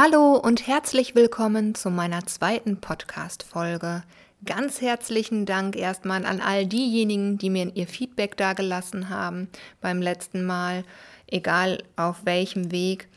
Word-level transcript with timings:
Hallo 0.00 0.36
und 0.36 0.68
herzlich 0.68 1.16
willkommen 1.16 1.74
zu 1.74 1.90
meiner 1.90 2.24
zweiten 2.24 2.80
Podcast-Folge. 2.80 4.04
Ganz 4.44 4.80
herzlichen 4.80 5.44
Dank 5.44 5.74
erstmal 5.74 6.24
an 6.24 6.40
all 6.40 6.66
diejenigen, 6.66 7.36
die 7.36 7.50
mir 7.50 7.74
ihr 7.74 7.88
Feedback 7.88 8.36
dagelassen 8.36 9.08
haben 9.08 9.48
beim 9.80 10.00
letzten 10.00 10.46
Mal, 10.46 10.84
egal 11.26 11.82
auf 11.96 12.24
welchem 12.24 12.70
Weg. 12.70 13.08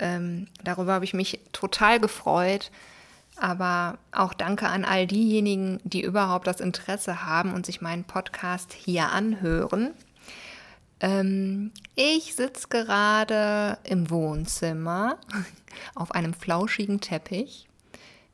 Ähm, 0.00 0.48
darüber 0.64 0.94
habe 0.94 1.04
ich 1.04 1.14
mich 1.14 1.38
total 1.52 2.00
gefreut. 2.00 2.72
Aber 3.36 3.98
auch 4.10 4.34
danke 4.34 4.66
an 4.66 4.84
all 4.84 5.06
diejenigen, 5.06 5.78
die 5.84 6.02
überhaupt 6.02 6.48
das 6.48 6.60
Interesse 6.60 7.24
haben 7.24 7.54
und 7.54 7.64
sich 7.64 7.80
meinen 7.80 8.02
Podcast 8.02 8.72
hier 8.72 9.12
anhören. 9.12 9.94
Ähm, 11.04 11.70
ich 11.96 12.34
sitze 12.34 12.66
gerade 12.68 13.76
im 13.84 14.08
Wohnzimmer 14.08 15.18
auf 15.94 16.12
einem 16.12 16.32
flauschigen 16.32 17.02
Teppich. 17.02 17.68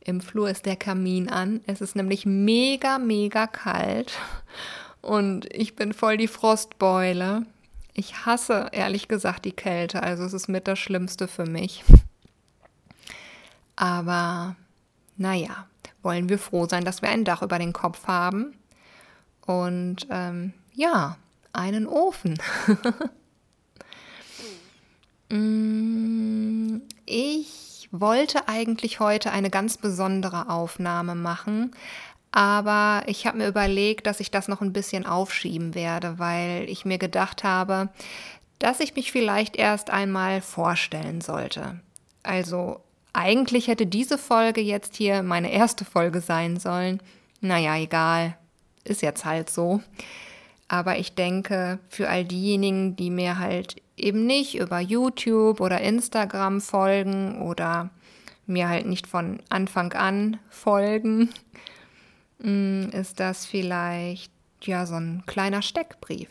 Im 0.04 0.20
Flur 0.20 0.48
ist 0.48 0.66
der 0.66 0.76
Kamin 0.76 1.28
an. 1.28 1.62
Es 1.66 1.80
ist 1.80 1.96
nämlich 1.96 2.26
mega, 2.26 2.98
mega 2.98 3.48
kalt. 3.48 4.12
Und 5.02 5.52
ich 5.52 5.74
bin 5.74 5.92
voll 5.92 6.16
die 6.16 6.28
Frostbeule. 6.28 7.44
Ich 7.92 8.24
hasse 8.24 8.68
ehrlich 8.70 9.08
gesagt 9.08 9.46
die 9.46 9.52
Kälte, 9.52 10.04
also 10.04 10.22
es 10.22 10.32
ist 10.32 10.46
mit 10.46 10.68
das 10.68 10.78
Schlimmste 10.78 11.26
für 11.26 11.46
mich. 11.46 11.82
Aber 13.74 14.54
naja, 15.16 15.66
wollen 16.02 16.28
wir 16.28 16.38
froh 16.38 16.68
sein, 16.68 16.84
dass 16.84 17.02
wir 17.02 17.08
ein 17.08 17.24
Dach 17.24 17.42
über 17.42 17.58
den 17.58 17.72
Kopf 17.72 18.06
haben. 18.06 18.56
Und 19.44 20.06
ähm, 20.08 20.52
ja, 20.72 21.16
einen 21.52 21.86
Ofen. 21.86 22.38
Mm, 25.32 26.80
ich 27.06 27.88
wollte 27.92 28.48
eigentlich 28.48 28.98
heute 28.98 29.30
eine 29.30 29.48
ganz 29.48 29.78
besondere 29.78 30.50
Aufnahme 30.50 31.14
machen, 31.14 31.70
aber 32.32 33.02
ich 33.06 33.26
habe 33.26 33.38
mir 33.38 33.48
überlegt, 33.48 34.06
dass 34.06 34.18
ich 34.18 34.30
das 34.30 34.48
noch 34.48 34.60
ein 34.60 34.72
bisschen 34.72 35.06
aufschieben 35.06 35.76
werde, 35.76 36.18
weil 36.18 36.68
ich 36.68 36.84
mir 36.84 36.98
gedacht 36.98 37.44
habe, 37.44 37.90
dass 38.58 38.80
ich 38.80 38.94
mich 38.94 39.10
vielleicht 39.10 39.56
erst 39.56 39.90
einmal 39.90 40.40
vorstellen 40.40 41.20
sollte. 41.20 41.80
Also 42.22 42.80
eigentlich 43.12 43.68
hätte 43.68 43.86
diese 43.86 44.18
Folge 44.18 44.60
jetzt 44.60 44.96
hier 44.96 45.22
meine 45.22 45.50
erste 45.50 45.84
Folge 45.84 46.20
sein 46.20 46.58
sollen. 46.58 47.00
Naja, 47.40 47.76
egal. 47.76 48.36
Ist 48.84 49.02
jetzt 49.02 49.24
halt 49.24 49.50
so. 49.50 49.82
Aber 50.72 50.98
ich 50.98 51.16
denke, 51.16 51.80
für 51.88 52.08
all 52.08 52.24
diejenigen, 52.24 52.94
die 52.94 53.10
mir 53.10 53.40
halt 53.40 53.82
eben 53.96 54.24
nicht 54.24 54.54
über 54.56 54.78
YouTube 54.78 55.60
oder 55.60 55.80
Instagram 55.80 56.60
folgen 56.60 57.42
oder 57.42 57.90
mir 58.46 58.68
halt 58.68 58.86
nicht 58.86 59.08
von 59.08 59.40
Anfang 59.48 59.92
an 59.94 60.38
folgen, 60.48 61.30
mm, 62.38 62.90
ist 62.92 63.18
das 63.18 63.46
vielleicht 63.46 64.30
ja 64.62 64.86
so 64.86 64.94
ein 64.94 65.24
kleiner 65.26 65.60
Steckbrief. 65.60 66.28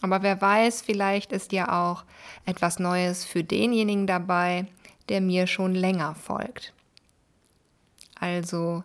Aber 0.00 0.24
wer 0.24 0.40
weiß, 0.40 0.82
vielleicht 0.82 1.30
ist 1.30 1.52
ja 1.52 1.88
auch 1.88 2.02
etwas 2.44 2.80
Neues 2.80 3.24
für 3.24 3.44
denjenigen 3.44 4.08
dabei, 4.08 4.66
der 5.08 5.20
mir 5.20 5.46
schon 5.46 5.76
länger 5.76 6.16
folgt. 6.16 6.72
Also, 8.18 8.82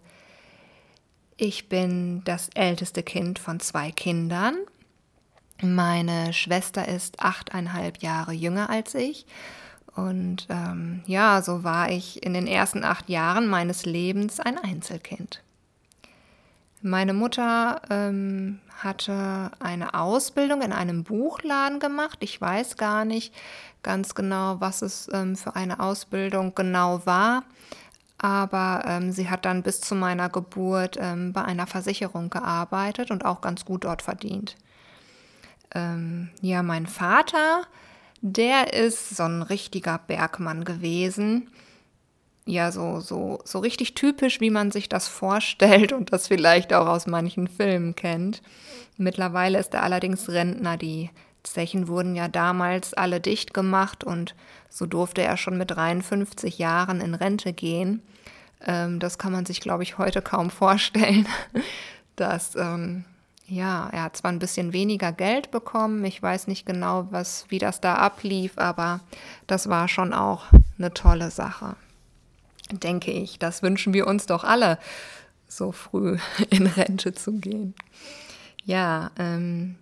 ich 1.37 1.69
bin 1.69 2.23
das 2.25 2.49
älteste 2.55 3.03
Kind 3.03 3.39
von 3.39 3.59
zwei 3.59 3.91
Kindern. 3.91 4.57
Meine 5.61 6.33
Schwester 6.33 6.87
ist 6.87 7.19
achteinhalb 7.19 8.01
Jahre 8.01 8.33
jünger 8.33 8.69
als 8.69 8.95
ich. 8.95 9.25
Und 9.95 10.47
ähm, 10.49 11.01
ja, 11.07 11.41
so 11.41 11.63
war 11.63 11.89
ich 11.89 12.23
in 12.23 12.33
den 12.33 12.45
ersten 12.45 12.83
acht 12.83 13.09
Jahren 13.09 13.47
meines 13.47 13.85
Lebens 13.85 14.39
ein 14.39 14.57
Einzelkind. 14.57 15.41
Meine 16.83 17.13
Mutter 17.13 17.81
ähm, 17.89 18.59
hatte 18.77 19.51
eine 19.59 19.95
Ausbildung 19.95 20.61
in 20.61 20.71
einem 20.71 21.03
Buchladen 21.03 21.79
gemacht. 21.79 22.19
Ich 22.21 22.39
weiß 22.39 22.77
gar 22.77 23.05
nicht 23.05 23.33
ganz 23.81 24.13
genau, 24.13 24.59
was 24.59 24.83
es 24.83 25.09
ähm, 25.11 25.35
für 25.35 25.55
eine 25.55 25.79
Ausbildung 25.79 26.53
genau 26.53 27.03
war 27.05 27.43
aber 28.17 28.83
ähm, 28.85 29.11
sie 29.11 29.29
hat 29.29 29.45
dann 29.45 29.63
bis 29.63 29.81
zu 29.81 29.95
meiner 29.95 30.29
Geburt 30.29 30.97
ähm, 30.99 31.33
bei 31.33 31.43
einer 31.43 31.67
Versicherung 31.67 32.29
gearbeitet 32.29 33.11
und 33.11 33.25
auch 33.25 33.41
ganz 33.41 33.63
gut 33.65 33.83
dort 33.83 34.01
verdient. 34.01 34.55
Ähm, 35.75 36.29
ja, 36.41 36.63
mein 36.63 36.87
Vater, 36.87 37.63
der 38.21 38.73
ist 38.73 39.15
so 39.15 39.23
ein 39.23 39.43
richtiger 39.43 39.99
Bergmann 39.99 40.63
gewesen. 40.63 41.51
Ja, 42.45 42.71
so, 42.71 43.01
so, 43.01 43.41
so 43.43 43.59
richtig 43.59 43.93
typisch, 43.93 44.39
wie 44.39 44.49
man 44.49 44.71
sich 44.71 44.87
das 44.89 45.07
vorstellt 45.07 45.91
und 45.91 46.13
das 46.13 46.27
vielleicht 46.27 46.73
auch 46.73 46.87
aus 46.87 47.05
manchen 47.05 47.47
Filmen 47.47 47.95
kennt. 47.95 48.41
Mittlerweile 48.95 49.59
ist 49.59 49.73
er 49.73 49.83
allerdings 49.83 50.29
Rentner. 50.29 50.77
Die 50.77 51.11
Zechen 51.51 51.87
wurden 51.87 52.15
ja 52.15 52.27
damals 52.27 52.93
alle 52.93 53.19
dicht 53.19 53.53
gemacht 53.53 54.03
und 54.03 54.35
so 54.69 54.85
durfte 54.85 55.21
er 55.21 55.37
schon 55.37 55.57
mit 55.57 55.71
53 55.71 56.57
Jahren 56.57 57.01
in 57.01 57.13
Rente 57.13 57.53
gehen. 57.53 58.01
Ähm, 58.65 58.99
das 58.99 59.17
kann 59.17 59.31
man 59.31 59.45
sich, 59.45 59.61
glaube 59.61 59.83
ich, 59.83 59.97
heute 59.97 60.21
kaum 60.21 60.49
vorstellen. 60.49 61.27
Dass, 62.15 62.55
ähm, 62.55 63.05
ja, 63.47 63.89
er 63.91 64.03
hat 64.03 64.17
zwar 64.17 64.31
ein 64.31 64.39
bisschen 64.39 64.73
weniger 64.73 65.11
Geld 65.11 65.51
bekommen, 65.51 66.03
ich 66.03 66.21
weiß 66.21 66.47
nicht 66.47 66.65
genau, 66.65 67.07
was, 67.11 67.45
wie 67.49 67.59
das 67.59 67.79
da 67.79 67.95
ablief, 67.95 68.57
aber 68.57 69.01
das 69.45 69.69
war 69.69 69.87
schon 69.87 70.13
auch 70.13 70.45
eine 70.77 70.93
tolle 70.93 71.31
Sache. 71.31 71.75
Denke 72.71 73.11
ich. 73.11 73.39
Das 73.39 73.63
wünschen 73.63 73.93
wir 73.93 74.07
uns 74.07 74.25
doch 74.25 74.43
alle, 74.43 74.77
so 75.47 75.71
früh 75.71 76.17
in 76.49 76.67
Rente 76.67 77.13
zu 77.13 77.33
gehen. 77.33 77.73
Ja, 78.65 79.11
ähm, 79.17 79.77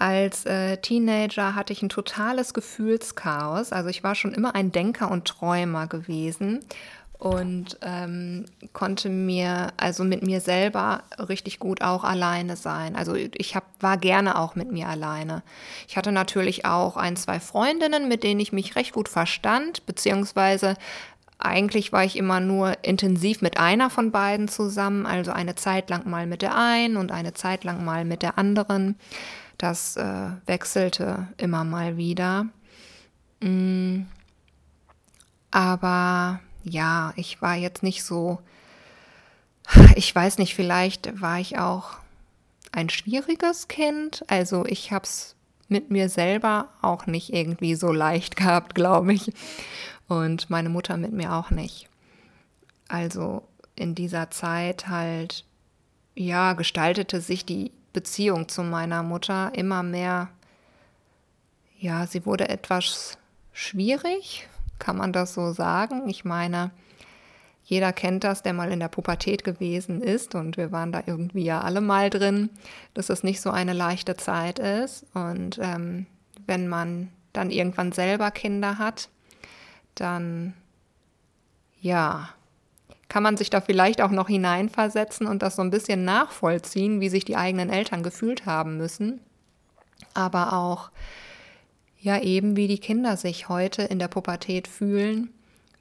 als 0.00 0.46
äh, 0.46 0.78
Teenager 0.78 1.54
hatte 1.54 1.72
ich 1.72 1.82
ein 1.82 1.90
totales 1.90 2.54
Gefühlschaos. 2.54 3.72
Also 3.72 3.88
ich 3.90 4.02
war 4.02 4.14
schon 4.14 4.32
immer 4.32 4.54
ein 4.54 4.72
Denker 4.72 5.10
und 5.10 5.26
Träumer 5.26 5.86
gewesen 5.86 6.60
und 7.18 7.78
ähm, 7.82 8.46
konnte 8.72 9.10
mir 9.10 9.74
also 9.76 10.04
mit 10.04 10.22
mir 10.22 10.40
selber 10.40 11.02
richtig 11.18 11.58
gut 11.58 11.82
auch 11.82 12.02
alleine 12.02 12.56
sein. 12.56 12.96
Also 12.96 13.14
ich 13.14 13.54
hab, 13.54 13.64
war 13.80 13.98
gerne 13.98 14.38
auch 14.38 14.54
mit 14.54 14.72
mir 14.72 14.88
alleine. 14.88 15.42
Ich 15.86 15.98
hatte 15.98 16.12
natürlich 16.12 16.64
auch 16.64 16.96
ein, 16.96 17.16
zwei 17.16 17.38
Freundinnen, 17.38 18.08
mit 18.08 18.24
denen 18.24 18.40
ich 18.40 18.52
mich 18.52 18.76
recht 18.76 18.92
gut 18.94 19.08
verstand, 19.08 19.84
beziehungsweise 19.84 20.76
eigentlich 21.38 21.92
war 21.92 22.04
ich 22.04 22.16
immer 22.16 22.40
nur 22.40 22.72
intensiv 22.82 23.42
mit 23.42 23.58
einer 23.58 23.90
von 23.90 24.12
beiden 24.12 24.48
zusammen, 24.48 25.04
also 25.04 25.30
eine 25.30 25.56
Zeit 25.56 25.90
lang 25.90 26.08
mal 26.08 26.26
mit 26.26 26.40
der 26.40 26.56
einen 26.56 26.96
und 26.96 27.12
eine 27.12 27.34
Zeit 27.34 27.64
lang 27.64 27.84
mal 27.84 28.06
mit 28.06 28.22
der 28.22 28.38
anderen. 28.38 28.96
Das 29.60 29.98
äh, 29.98 30.30
wechselte 30.46 31.28
immer 31.36 31.64
mal 31.64 31.98
wieder. 31.98 32.46
Mm. 33.40 34.04
Aber 35.50 36.40
ja, 36.64 37.12
ich 37.16 37.42
war 37.42 37.56
jetzt 37.56 37.82
nicht 37.82 38.02
so, 38.02 38.40
ich 39.96 40.14
weiß 40.14 40.38
nicht, 40.38 40.54
vielleicht 40.54 41.20
war 41.20 41.38
ich 41.40 41.58
auch 41.58 41.98
ein 42.72 42.88
schwieriges 42.88 43.68
Kind. 43.68 44.24
Also 44.28 44.64
ich 44.64 44.92
habe 44.92 45.04
es 45.04 45.36
mit 45.68 45.90
mir 45.90 46.08
selber 46.08 46.70
auch 46.80 47.04
nicht 47.04 47.34
irgendwie 47.34 47.74
so 47.74 47.92
leicht 47.92 48.36
gehabt, 48.36 48.74
glaube 48.74 49.12
ich. 49.12 49.30
Und 50.08 50.48
meine 50.48 50.70
Mutter 50.70 50.96
mit 50.96 51.12
mir 51.12 51.34
auch 51.34 51.50
nicht. 51.50 51.86
Also 52.88 53.46
in 53.76 53.94
dieser 53.94 54.30
Zeit 54.30 54.88
halt, 54.88 55.44
ja, 56.14 56.54
gestaltete 56.54 57.20
sich 57.20 57.44
die 57.44 57.72
Beziehung 57.92 58.48
zu 58.48 58.62
meiner 58.62 59.02
Mutter 59.02 59.52
immer 59.54 59.82
mehr, 59.82 60.28
ja, 61.78 62.06
sie 62.06 62.26
wurde 62.26 62.48
etwas 62.48 63.18
schwierig, 63.52 64.48
kann 64.78 64.96
man 64.96 65.12
das 65.12 65.34
so 65.34 65.52
sagen? 65.52 66.08
Ich 66.08 66.24
meine, 66.24 66.70
jeder 67.64 67.92
kennt 67.92 68.24
das, 68.24 68.42
der 68.42 68.52
mal 68.52 68.72
in 68.72 68.80
der 68.80 68.88
Pubertät 68.88 69.44
gewesen 69.44 70.02
ist 70.02 70.34
und 70.34 70.56
wir 70.56 70.72
waren 70.72 70.92
da 70.92 71.04
irgendwie 71.06 71.44
ja 71.44 71.60
alle 71.60 71.80
mal 71.80 72.10
drin, 72.10 72.50
dass 72.94 73.10
es 73.10 73.22
nicht 73.22 73.40
so 73.40 73.50
eine 73.50 73.72
leichte 73.72 74.16
Zeit 74.16 74.58
ist. 74.58 75.06
Und 75.14 75.58
ähm, 75.62 76.06
wenn 76.46 76.66
man 76.68 77.12
dann 77.32 77.50
irgendwann 77.50 77.92
selber 77.92 78.30
Kinder 78.32 78.78
hat, 78.78 79.08
dann 79.94 80.54
ja, 81.80 82.30
kann 83.10 83.22
man 83.22 83.36
sich 83.36 83.50
da 83.50 83.60
vielleicht 83.60 84.00
auch 84.00 84.10
noch 84.10 84.28
hineinversetzen 84.28 85.26
und 85.26 85.42
das 85.42 85.56
so 85.56 85.62
ein 85.62 85.70
bisschen 85.70 86.04
nachvollziehen, 86.04 87.00
wie 87.02 87.10
sich 87.10 87.26
die 87.26 87.36
eigenen 87.36 87.68
Eltern 87.68 88.02
gefühlt 88.02 88.46
haben 88.46 88.78
müssen. 88.78 89.20
Aber 90.14 90.54
auch, 90.54 90.90
ja, 92.00 92.22
eben 92.22 92.56
wie 92.56 92.68
die 92.68 92.78
Kinder 92.78 93.18
sich 93.18 93.50
heute 93.50 93.82
in 93.82 93.98
der 93.98 94.08
Pubertät 94.08 94.66
fühlen, 94.66 95.30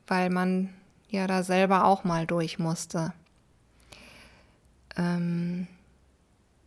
weil 0.07 0.29
man 0.29 0.69
ja 1.09 1.27
da 1.27 1.43
selber 1.43 1.85
auch 1.85 2.03
mal 2.03 2.25
durch 2.25 2.59
musste. 2.59 3.13
Ähm, 4.97 5.67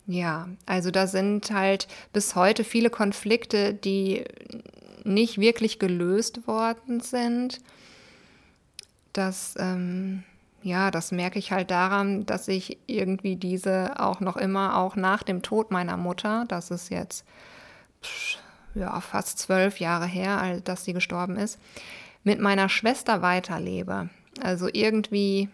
ja, 0.07 0.49
also 0.65 0.91
da 0.91 1.07
sind 1.07 1.51
halt 1.51 1.89
bis 2.15 2.35
heute 2.35 2.65
viele 2.65 2.89
Konflikte, 2.89 3.75
die 3.75 4.25
nicht 5.05 5.39
wirklich 5.39 5.79
gelöst 5.79 6.47
worden 6.47 7.01
sind 7.01 7.61
das, 9.13 9.55
ähm, 9.59 10.23
ja, 10.63 10.91
das 10.91 11.13
merke 11.13 11.39
ich 11.39 11.53
halt 11.53 11.71
daran, 11.71 12.27
dass 12.27 12.49
ich 12.49 12.79
irgendwie 12.87 13.37
diese 13.37 13.99
auch 13.99 14.21
noch 14.21 14.37
immer, 14.37 14.79
auch 14.79 14.97
nach 14.97 15.23
dem 15.23 15.43
Tod 15.43 15.71
meiner 15.71 15.97
Mutter, 15.97 16.45
das 16.49 16.71
ist 16.71 16.91
jetzt 16.91 17.25
pff, 18.03 18.39
ja, 18.75 19.01
fast 19.01 19.39
zwölf 19.39 19.81
Jahre 19.81 20.07
her, 20.07 20.61
dass 20.65 20.85
sie 20.85 20.93
gestorben 20.93 21.37
ist, 21.37 21.59
mit 22.25 22.41
meiner 22.41 22.69
Schwester 22.69 23.23
weiterlebe. 23.23 24.09
Also 24.41 24.69
irgendwie 24.73 25.49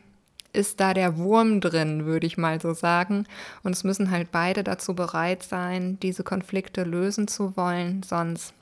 ist 0.52 0.80
da 0.80 0.94
der 0.94 1.18
Wurm 1.18 1.60
drin, 1.60 2.04
würde 2.04 2.26
ich 2.26 2.38
mal 2.38 2.60
so 2.60 2.74
sagen. 2.74 3.26
Und 3.62 3.72
es 3.72 3.84
müssen 3.84 4.10
halt 4.10 4.30
beide 4.30 4.64
dazu 4.64 4.94
bereit 4.94 5.42
sein, 5.42 5.98
diese 6.00 6.24
Konflikte 6.24 6.84
lösen 6.84 7.28
zu 7.28 7.56
wollen. 7.56 8.02
Sonst, 8.02 8.54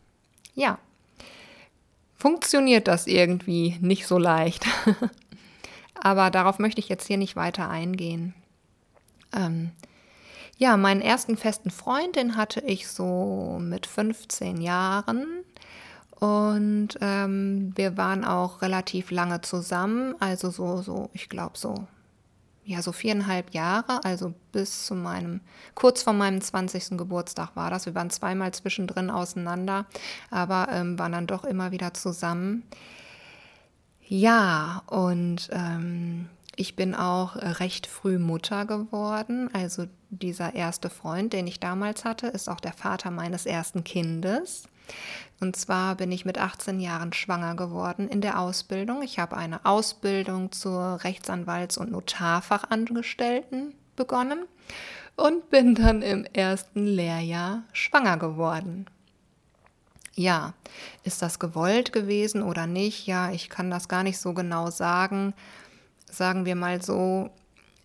ja, 0.54 0.78
funktioniert 2.16 2.88
das 2.88 3.06
irgendwie 3.06 3.76
nicht 3.80 4.06
so 4.06 4.18
leicht. 4.18 4.66
Aber 6.00 6.30
darauf 6.30 6.58
möchte 6.58 6.80
ich 6.80 6.88
jetzt 6.88 7.06
hier 7.06 7.16
nicht 7.16 7.36
weiter 7.36 7.68
eingehen. 7.68 8.34
Ähm, 9.34 9.70
ja, 10.58 10.76
meinen 10.76 11.02
ersten 11.02 11.36
festen 11.36 11.70
Freund, 11.70 12.16
den 12.16 12.36
hatte 12.36 12.60
ich 12.60 12.88
so 12.88 13.58
mit 13.60 13.86
15 13.86 14.60
Jahren. 14.60 15.26
Und 16.18 16.96
ähm, 17.02 17.72
wir 17.76 17.98
waren 17.98 18.24
auch 18.24 18.62
relativ 18.62 19.10
lange 19.10 19.42
zusammen, 19.42 20.14
also 20.18 20.50
so, 20.50 20.80
so, 20.80 21.10
ich 21.12 21.28
glaube 21.28 21.58
so, 21.58 21.86
ja, 22.64 22.80
so 22.80 22.90
viereinhalb 22.90 23.52
Jahre, 23.52 24.02
also 24.02 24.32
bis 24.50 24.86
zu 24.86 24.94
meinem, 24.94 25.40
kurz 25.74 26.02
vor 26.02 26.14
meinem 26.14 26.40
20. 26.40 26.96
Geburtstag 26.96 27.54
war 27.54 27.70
das. 27.70 27.84
Wir 27.86 27.94
waren 27.94 28.10
zweimal 28.10 28.52
zwischendrin 28.52 29.10
auseinander, 29.10 29.84
aber 30.30 30.68
ähm, 30.72 30.98
waren 30.98 31.12
dann 31.12 31.26
doch 31.26 31.44
immer 31.44 31.70
wieder 31.70 31.92
zusammen. 31.92 32.64
Ja, 34.08 34.82
und 34.86 35.48
ähm, 35.52 36.28
ich 36.54 36.76
bin 36.76 36.94
auch 36.94 37.36
recht 37.36 37.86
früh 37.86 38.18
Mutter 38.18 38.64
geworden. 38.64 39.50
Also 39.52 39.86
dieser 40.10 40.54
erste 40.54 40.90
Freund, 40.90 41.32
den 41.32 41.46
ich 41.46 41.60
damals 41.60 42.04
hatte, 42.04 42.28
ist 42.28 42.48
auch 42.48 42.60
der 42.60 42.72
Vater 42.72 43.10
meines 43.10 43.46
ersten 43.46 43.84
Kindes. 43.84 44.64
Und 45.40 45.56
zwar 45.56 45.96
bin 45.96 46.12
ich 46.12 46.24
mit 46.24 46.38
18 46.38 46.80
Jahren 46.80 47.12
schwanger 47.12 47.56
geworden 47.56 48.08
in 48.08 48.20
der 48.20 48.40
Ausbildung. 48.40 49.02
Ich 49.02 49.18
habe 49.18 49.36
eine 49.36 49.64
Ausbildung 49.66 50.52
zur 50.52 51.00
Rechtsanwalts- 51.02 51.78
und 51.78 51.90
Notarfachangestellten 51.90 53.74
begonnen 53.96 54.44
und 55.16 55.50
bin 55.50 55.74
dann 55.74 56.02
im 56.02 56.24
ersten 56.24 56.86
Lehrjahr 56.86 57.64
schwanger 57.72 58.16
geworden. 58.18 58.86
Ja, 60.16 60.54
ist 61.04 61.22
das 61.22 61.38
gewollt 61.38 61.92
gewesen 61.92 62.42
oder 62.42 62.66
nicht? 62.66 63.06
Ja, 63.06 63.30
ich 63.30 63.48
kann 63.50 63.70
das 63.70 63.86
gar 63.86 64.02
nicht 64.02 64.18
so 64.18 64.32
genau 64.32 64.70
sagen 64.70 65.34
sagen 66.10 66.46
wir 66.46 66.54
mal 66.54 66.82
so, 66.82 67.30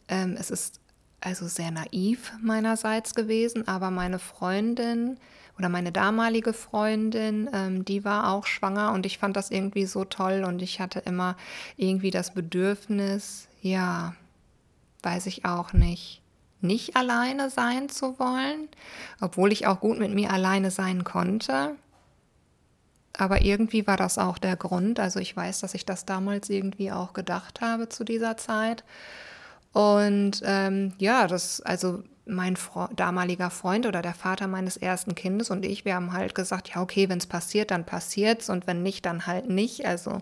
ähm, 0.07 0.35
es 0.39 0.51
ist 0.51 0.79
also 1.19 1.47
sehr 1.47 1.71
naiv 1.71 2.33
meinerseits 2.41 3.13
gewesen, 3.13 3.67
aber 3.67 3.91
meine 3.91 4.19
Freundin 4.19 5.17
oder 5.57 5.69
meine 5.69 5.91
damalige 5.91 6.53
Freundin, 6.53 7.49
ähm, 7.53 7.85
die 7.85 8.03
war 8.03 8.31
auch 8.31 8.45
schwanger 8.45 8.93
und 8.93 9.05
ich 9.05 9.19
fand 9.19 9.35
das 9.35 9.51
irgendwie 9.51 9.85
so 9.85 10.05
toll 10.05 10.43
und 10.45 10.61
ich 10.61 10.79
hatte 10.79 10.99
immer 10.99 11.35
irgendwie 11.77 12.09
das 12.09 12.33
Bedürfnis, 12.33 13.47
ja, 13.61 14.15
weiß 15.03 15.27
ich 15.27 15.45
auch 15.45 15.73
nicht, 15.73 16.21
nicht 16.61 16.95
alleine 16.95 17.49
sein 17.49 17.89
zu 17.89 18.17
wollen, 18.17 18.69
obwohl 19.19 19.51
ich 19.51 19.67
auch 19.67 19.79
gut 19.79 19.99
mit 19.99 20.13
mir 20.13 20.31
alleine 20.31 20.71
sein 20.71 21.03
konnte. 21.03 21.75
Aber 23.17 23.41
irgendwie 23.41 23.85
war 23.87 23.97
das 23.97 24.17
auch 24.17 24.37
der 24.37 24.55
Grund. 24.55 24.99
Also 24.99 25.19
ich 25.19 25.35
weiß, 25.35 25.59
dass 25.59 25.73
ich 25.73 25.85
das 25.85 26.05
damals 26.05 26.49
irgendwie 26.49 26.91
auch 26.91 27.13
gedacht 27.13 27.61
habe 27.61 27.89
zu 27.89 28.03
dieser 28.03 28.37
Zeit. 28.37 28.83
Und 29.73 30.41
ähm, 30.45 30.93
ja, 30.97 31.27
das, 31.27 31.61
also 31.61 32.03
mein 32.25 32.55
Fre 32.55 32.89
damaliger 32.95 33.49
Freund 33.49 33.85
oder 33.85 34.01
der 34.01 34.13
Vater 34.13 34.47
meines 34.47 34.77
ersten 34.77 35.15
Kindes 35.15 35.49
und 35.49 35.65
ich, 35.65 35.85
wir 35.85 35.95
haben 35.95 36.13
halt 36.13 36.35
gesagt, 36.35 36.69
ja, 36.69 36.81
okay, 36.81 37.09
wenn 37.09 37.17
es 37.17 37.25
passiert, 37.25 37.71
dann 37.71 37.85
passiert's 37.85 38.49
und 38.49 38.67
wenn 38.67 38.83
nicht, 38.83 39.05
dann 39.05 39.27
halt 39.27 39.49
nicht. 39.49 39.85
Also 39.85 40.19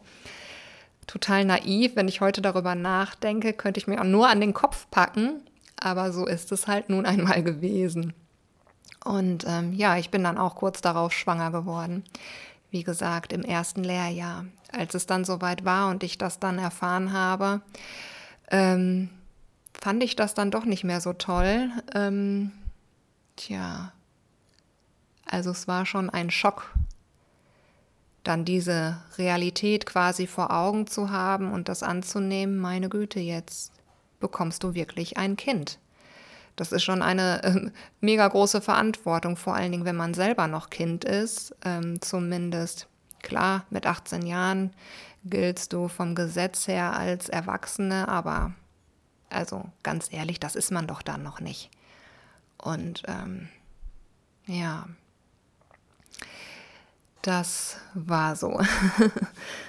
total 1.07 1.45
naiv, 1.45 1.95
wenn 1.95 2.07
ich 2.07 2.21
heute 2.21 2.41
darüber 2.41 2.75
nachdenke, 2.75 3.53
könnte 3.53 3.79
ich 3.79 3.87
mir 3.87 3.99
auch 3.99 4.05
nur 4.05 4.29
an 4.29 4.41
den 4.41 4.53
Kopf 4.53 4.87
packen. 4.91 5.41
Aber 5.79 6.11
so 6.11 6.25
ist 6.25 6.51
es 6.51 6.67
halt 6.67 6.89
nun 6.89 7.05
einmal 7.05 7.43
gewesen. 7.43 8.13
Und 9.03 9.45
ähm, 9.47 9.73
ja, 9.73 9.97
ich 9.97 10.09
bin 10.09 10.23
dann 10.23 10.37
auch 10.37 10.55
kurz 10.55 10.81
darauf 10.81 11.13
schwanger 11.13 11.51
geworden 11.51 12.03
wie 12.71 12.83
gesagt, 12.83 13.33
im 13.33 13.43
ersten 13.43 13.83
Lehrjahr. 13.83 14.45
Als 14.71 14.93
es 14.93 15.05
dann 15.05 15.25
soweit 15.25 15.65
war 15.65 15.89
und 15.89 16.03
ich 16.03 16.17
das 16.17 16.39
dann 16.39 16.59
erfahren 16.59 17.11
habe, 17.11 17.61
ähm, 18.51 19.09
fand 19.73 20.03
ich 20.03 20.15
das 20.15 20.33
dann 20.33 20.51
doch 20.51 20.65
nicht 20.65 20.83
mehr 20.83 21.01
so 21.01 21.13
toll. 21.13 21.71
Ähm, 21.95 22.51
tja, 23.35 23.93
also 25.25 25.51
es 25.51 25.67
war 25.67 25.85
schon 25.85 26.09
ein 26.09 26.31
Schock, 26.31 26.73
dann 28.23 28.45
diese 28.45 28.97
Realität 29.17 29.85
quasi 29.85 30.27
vor 30.27 30.51
Augen 30.51 30.87
zu 30.87 31.09
haben 31.09 31.51
und 31.51 31.69
das 31.69 31.83
anzunehmen, 31.83 32.57
meine 32.57 32.89
Güte, 32.89 33.19
jetzt 33.19 33.71
bekommst 34.19 34.63
du 34.63 34.73
wirklich 34.73 35.17
ein 35.17 35.37
Kind. 35.37 35.79
Das 36.59 36.73
ist 36.73 36.83
schon 36.83 37.01
eine 37.01 37.41
äh, 37.43 37.71
mega 38.01 38.27
große 38.27 38.59
Verantwortung, 38.59 39.37
vor 39.37 39.55
allen 39.55 39.71
Dingen, 39.71 39.85
wenn 39.85 39.95
man 39.95 40.13
selber 40.13 40.47
noch 40.47 40.69
Kind 40.69 41.05
ist. 41.05 41.55
Ähm, 41.63 42.01
zumindest, 42.01 42.89
klar, 43.21 43.63
mit 43.69 43.85
18 43.85 44.25
Jahren 44.25 44.73
giltst 45.23 45.71
du 45.71 45.87
vom 45.87 46.15
Gesetz 46.15 46.67
her 46.67 46.97
als 46.97 47.29
Erwachsene, 47.29 48.09
aber 48.09 48.51
also 49.29 49.69
ganz 49.83 50.11
ehrlich, 50.11 50.41
das 50.41 50.57
ist 50.57 50.69
man 50.69 50.85
doch 50.85 51.01
dann 51.01 51.23
noch 51.23 51.39
nicht. 51.39 51.69
Und 52.57 53.03
ähm, 53.07 53.47
ja, 54.45 54.85
das 57.21 57.77
war 57.93 58.35
so. 58.35 58.59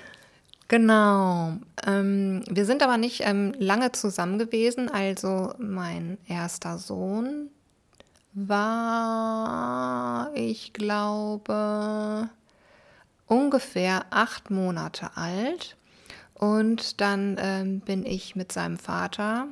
Genau. 0.70 1.54
Ähm, 1.84 2.44
wir 2.48 2.64
sind 2.64 2.84
aber 2.84 2.96
nicht 2.96 3.22
ähm, 3.24 3.52
lange 3.58 3.90
zusammen 3.90 4.38
gewesen. 4.38 4.88
Also 4.88 5.52
mein 5.58 6.16
erster 6.28 6.78
Sohn 6.78 7.48
war, 8.34 10.30
ich 10.34 10.72
glaube, 10.72 12.30
ungefähr 13.26 14.04
acht 14.10 14.52
Monate 14.52 15.10
alt. 15.16 15.76
Und 16.34 17.00
dann 17.00 17.36
ähm, 17.40 17.80
bin 17.80 18.06
ich 18.06 18.36
mit 18.36 18.52
seinem 18.52 18.78
Vater 18.78 19.48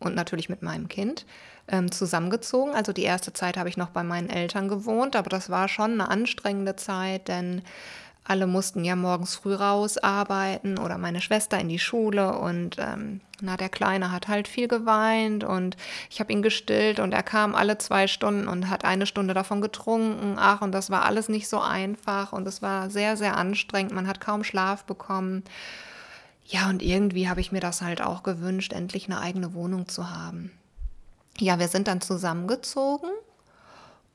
und 0.00 0.14
natürlich 0.14 0.48
mit 0.48 0.62
meinem 0.62 0.88
Kind 0.88 1.26
ähm, 1.68 1.92
zusammengezogen. 1.92 2.74
Also 2.74 2.94
die 2.94 3.02
erste 3.02 3.34
Zeit 3.34 3.58
habe 3.58 3.68
ich 3.68 3.76
noch 3.76 3.90
bei 3.90 4.02
meinen 4.02 4.30
Eltern 4.30 4.68
gewohnt, 4.68 5.14
aber 5.14 5.28
das 5.28 5.50
war 5.50 5.68
schon 5.68 5.92
eine 5.92 6.08
anstrengende 6.08 6.76
Zeit, 6.76 7.28
denn 7.28 7.60
alle 8.26 8.46
mussten 8.46 8.84
ja 8.84 8.96
morgens 8.96 9.36
früh 9.36 9.54
raus 9.54 9.98
arbeiten 9.98 10.78
oder 10.78 10.96
meine 10.96 11.20
Schwester 11.20 11.58
in 11.58 11.68
die 11.68 11.78
Schule 11.78 12.38
und 12.38 12.76
ähm, 12.78 13.20
na, 13.42 13.58
der 13.58 13.68
Kleine 13.68 14.10
hat 14.12 14.28
halt 14.28 14.48
viel 14.48 14.66
geweint 14.66 15.44
und 15.44 15.76
ich 16.08 16.20
habe 16.20 16.32
ihn 16.32 16.40
gestillt 16.40 17.00
und 17.00 17.12
er 17.12 17.22
kam 17.22 17.54
alle 17.54 17.76
zwei 17.76 18.06
Stunden 18.06 18.48
und 18.48 18.70
hat 18.70 18.86
eine 18.86 19.04
Stunde 19.04 19.34
davon 19.34 19.60
getrunken. 19.60 20.36
Ach, 20.38 20.62
und 20.62 20.72
das 20.72 20.88
war 20.90 21.04
alles 21.04 21.28
nicht 21.28 21.48
so 21.48 21.60
einfach 21.60 22.32
und 22.32 22.48
es 22.48 22.62
war 22.62 22.88
sehr, 22.88 23.18
sehr 23.18 23.36
anstrengend. 23.36 23.92
Man 23.92 24.08
hat 24.08 24.22
kaum 24.22 24.42
Schlaf 24.42 24.84
bekommen. 24.84 25.44
Ja, 26.46 26.70
und 26.70 26.82
irgendwie 26.82 27.28
habe 27.28 27.40
ich 27.40 27.52
mir 27.52 27.60
das 27.60 27.82
halt 27.82 28.00
auch 28.00 28.22
gewünscht, 28.22 28.72
endlich 28.72 29.06
eine 29.06 29.20
eigene 29.20 29.52
Wohnung 29.52 29.88
zu 29.88 30.10
haben. 30.10 30.50
Ja, 31.38 31.58
wir 31.58 31.68
sind 31.68 31.88
dann 31.88 32.00
zusammengezogen 32.00 33.10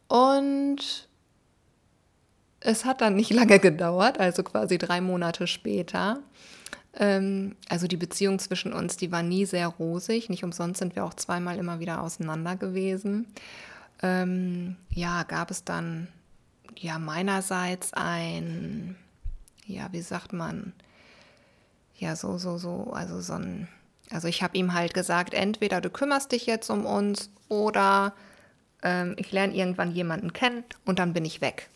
und 0.08 1.09
es 2.62 2.86
hat 2.86 3.02
dann 3.02 3.16
nicht 3.16 3.32
lange 3.34 3.60
gedauert, 3.60 4.20
also 4.20 4.44
quasi 4.44 4.78
drei 4.78 5.02
Monate 5.02 5.48
später. 5.48 6.20
Ähm, 6.96 7.56
also 7.70 7.88
die 7.88 7.98
Beziehung 7.98 8.40
zwischen 8.40 8.74
uns, 8.74 8.98
die 8.98 9.12
war 9.12 9.24
nie 9.24 9.46
sehr 9.46 9.68
rosig. 9.68 10.30
Nicht 10.30 10.44
umsonst 10.44 10.80
sind 10.80 10.96
wir 10.96 11.06
auch 11.06 11.14
zweimal 11.14 11.58
immer 11.58 11.80
wieder 11.80 12.02
auseinander 12.02 12.56
gewesen. 12.56 13.28
Ähm, 14.02 14.76
ja, 14.90 15.24
gab 15.24 15.52
es 15.52 15.64
dann 15.64 16.08
ja 16.78 17.00
meinerseits 17.00 17.94
ein, 17.94 18.96
ja, 19.66 19.90
wie 19.92 20.02
sagt 20.02 20.34
man, 20.34 20.74
ja, 21.98 22.16
so, 22.16 22.38
so, 22.38 22.58
so, 22.58 22.92
also 22.94 23.20
so 23.20 23.34
ein, 23.34 23.68
also 24.10 24.28
ich 24.28 24.42
habe 24.42 24.58
ihm 24.58 24.74
halt 24.74 24.94
gesagt, 24.94 25.34
entweder 25.34 25.82
du 25.82 25.90
kümmerst 25.90 26.32
dich 26.32 26.46
jetzt 26.46 26.70
um 26.70 26.86
uns 26.86 27.30
oder 27.50 28.14
ähm, 28.84 29.16
ich 29.18 29.32
lerne 29.34 29.54
irgendwann 29.54 29.92
jemanden 29.92 30.32
kennen 30.32 30.64
und 30.86 30.98
dann 31.00 31.12
bin 31.12 31.26
ich 31.26 31.42
weg 31.42 31.70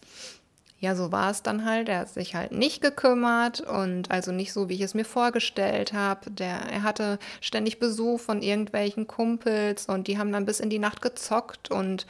ja, 0.83 0.95
so 0.95 1.13
war 1.13 1.31
es 1.31 1.41
dann 1.41 1.63
halt. 1.63 1.87
Er 1.87 1.99
hat 1.99 2.09
sich 2.09 2.35
halt 2.35 2.51
nicht 2.51 2.81
gekümmert 2.81 3.61
und 3.61 4.11
also 4.11 4.33
nicht 4.33 4.51
so, 4.51 4.67
wie 4.67 4.73
ich 4.73 4.81
es 4.81 4.93
mir 4.93 5.05
vorgestellt 5.05 5.93
habe. 5.93 6.29
er 6.39 6.83
hatte 6.83 7.19
ständig 7.39 7.79
Besuch 7.79 8.19
von 8.19 8.41
irgendwelchen 8.41 9.07
Kumpels 9.07 9.85
und 9.85 10.07
die 10.07 10.17
haben 10.17 10.33
dann 10.33 10.45
bis 10.45 10.59
in 10.59 10.69
die 10.69 10.79
Nacht 10.79 11.01
gezockt 11.01 11.71
und 11.71 12.05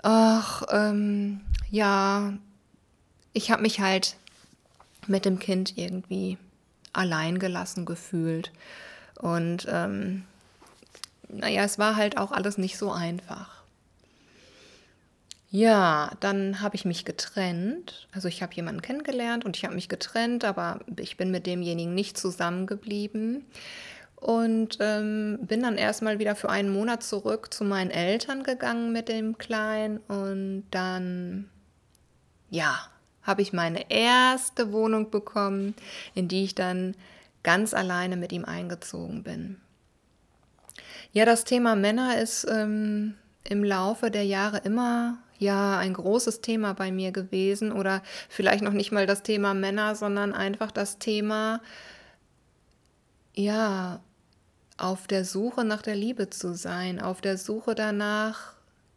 ach, 0.00 0.62
ähm, 0.70 1.40
ja, 1.72 2.34
ich 3.32 3.50
habe 3.50 3.62
mich 3.62 3.80
halt 3.80 4.14
mit 5.08 5.24
dem 5.24 5.40
Kind 5.40 5.76
irgendwie 5.76 6.38
alleingelassen 6.92 7.84
gefühlt. 7.84 8.52
Und 9.20 9.66
ähm, 9.68 10.22
naja, 11.28 11.64
es 11.64 11.80
war 11.80 11.96
halt 11.96 12.16
auch 12.16 12.30
alles 12.30 12.58
nicht 12.58 12.78
so 12.78 12.92
einfach. 12.92 13.61
Ja, 15.54 16.12
dann 16.20 16.62
habe 16.62 16.76
ich 16.76 16.86
mich 16.86 17.04
getrennt. 17.04 18.08
Also 18.10 18.26
ich 18.26 18.42
habe 18.42 18.54
jemanden 18.54 18.80
kennengelernt 18.80 19.44
und 19.44 19.54
ich 19.54 19.66
habe 19.66 19.74
mich 19.74 19.90
getrennt, 19.90 20.46
aber 20.46 20.80
ich 20.98 21.18
bin 21.18 21.30
mit 21.30 21.46
demjenigen 21.46 21.94
nicht 21.94 22.16
zusammengeblieben. 22.16 23.44
Und 24.16 24.78
ähm, 24.80 25.40
bin 25.42 25.62
dann 25.62 25.76
erstmal 25.76 26.18
wieder 26.18 26.36
für 26.36 26.48
einen 26.48 26.70
Monat 26.70 27.02
zurück 27.02 27.52
zu 27.52 27.64
meinen 27.64 27.90
Eltern 27.90 28.44
gegangen 28.44 28.92
mit 28.92 29.10
dem 29.10 29.36
Kleinen. 29.36 29.98
Und 29.98 30.64
dann, 30.70 31.50
ja, 32.48 32.74
habe 33.22 33.42
ich 33.42 33.52
meine 33.52 33.90
erste 33.90 34.72
Wohnung 34.72 35.10
bekommen, 35.10 35.74
in 36.14 36.28
die 36.28 36.44
ich 36.44 36.54
dann 36.54 36.96
ganz 37.42 37.74
alleine 37.74 38.16
mit 38.16 38.32
ihm 38.32 38.46
eingezogen 38.46 39.22
bin. 39.22 39.60
Ja, 41.12 41.26
das 41.26 41.44
Thema 41.44 41.76
Männer 41.76 42.18
ist 42.18 42.46
ähm, 42.50 43.16
im 43.44 43.62
Laufe 43.62 44.10
der 44.10 44.24
Jahre 44.24 44.58
immer 44.64 45.18
ja 45.42 45.78
ein 45.78 45.92
großes 45.92 46.40
Thema 46.40 46.72
bei 46.72 46.90
mir 46.90 47.12
gewesen 47.12 47.72
oder 47.72 48.02
vielleicht 48.28 48.62
noch 48.62 48.72
nicht 48.72 48.92
mal 48.92 49.06
das 49.06 49.22
Thema 49.22 49.52
Männer, 49.52 49.94
sondern 49.94 50.32
einfach 50.32 50.70
das 50.70 50.98
Thema 50.98 51.60
ja 53.34 54.00
auf 54.78 55.06
der 55.06 55.24
Suche 55.24 55.64
nach 55.64 55.82
der 55.82 55.96
Liebe 55.96 56.30
zu 56.30 56.54
sein, 56.54 57.00
auf 57.00 57.20
der 57.20 57.36
Suche 57.36 57.74
danach 57.74 58.54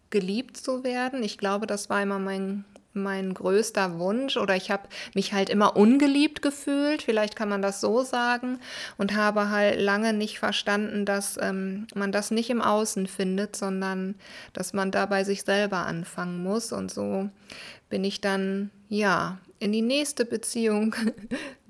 geliebt 0.10 0.58
zu 0.58 0.84
werden. 0.84 1.24
Ich 1.24 1.38
glaube, 1.38 1.68
das 1.68 1.90
war 1.90 2.02
immer 2.02 2.20
mein 2.20 2.66
mein 2.96 3.34
größter 3.34 4.00
Wunsch 4.00 4.38
oder 4.38 4.56
ich 4.56 4.72
habe 4.72 4.88
mich 5.14 5.34
halt 5.34 5.50
immer 5.50 5.76
ungeliebt 5.76 6.42
gefühlt, 6.42 7.02
vielleicht 7.02 7.36
kann 7.36 7.50
man 7.50 7.62
das 7.62 7.82
so 7.82 8.04
sagen, 8.04 8.60
und 8.98 9.16
habe 9.16 9.50
halt 9.50 9.80
lange 9.80 10.14
nicht 10.14 10.40
verstanden, 10.40 11.06
dass 11.06 11.38
ähm, 11.42 11.88
man 11.94 12.12
das 12.12 12.32
nicht 12.32 12.50
im 12.50 12.62
Außen 12.62 13.08
findet, 13.08 13.56
sondern 13.56 14.16
dass 14.54 14.74
man 14.74 14.92
da 14.92 15.06
bei 15.06 15.24
sich 15.24 15.44
selber 15.44 15.86
anfangen 15.86 16.42
muss. 16.42 16.72
Und 16.72 16.92
so 16.92 17.30
bin 17.90 18.04
ich 18.04 18.22
dann, 18.22 18.72
ja, 18.90 19.38
in 19.60 19.72
die 19.72 19.82
nächste 19.82 20.26
Beziehung 20.26 20.96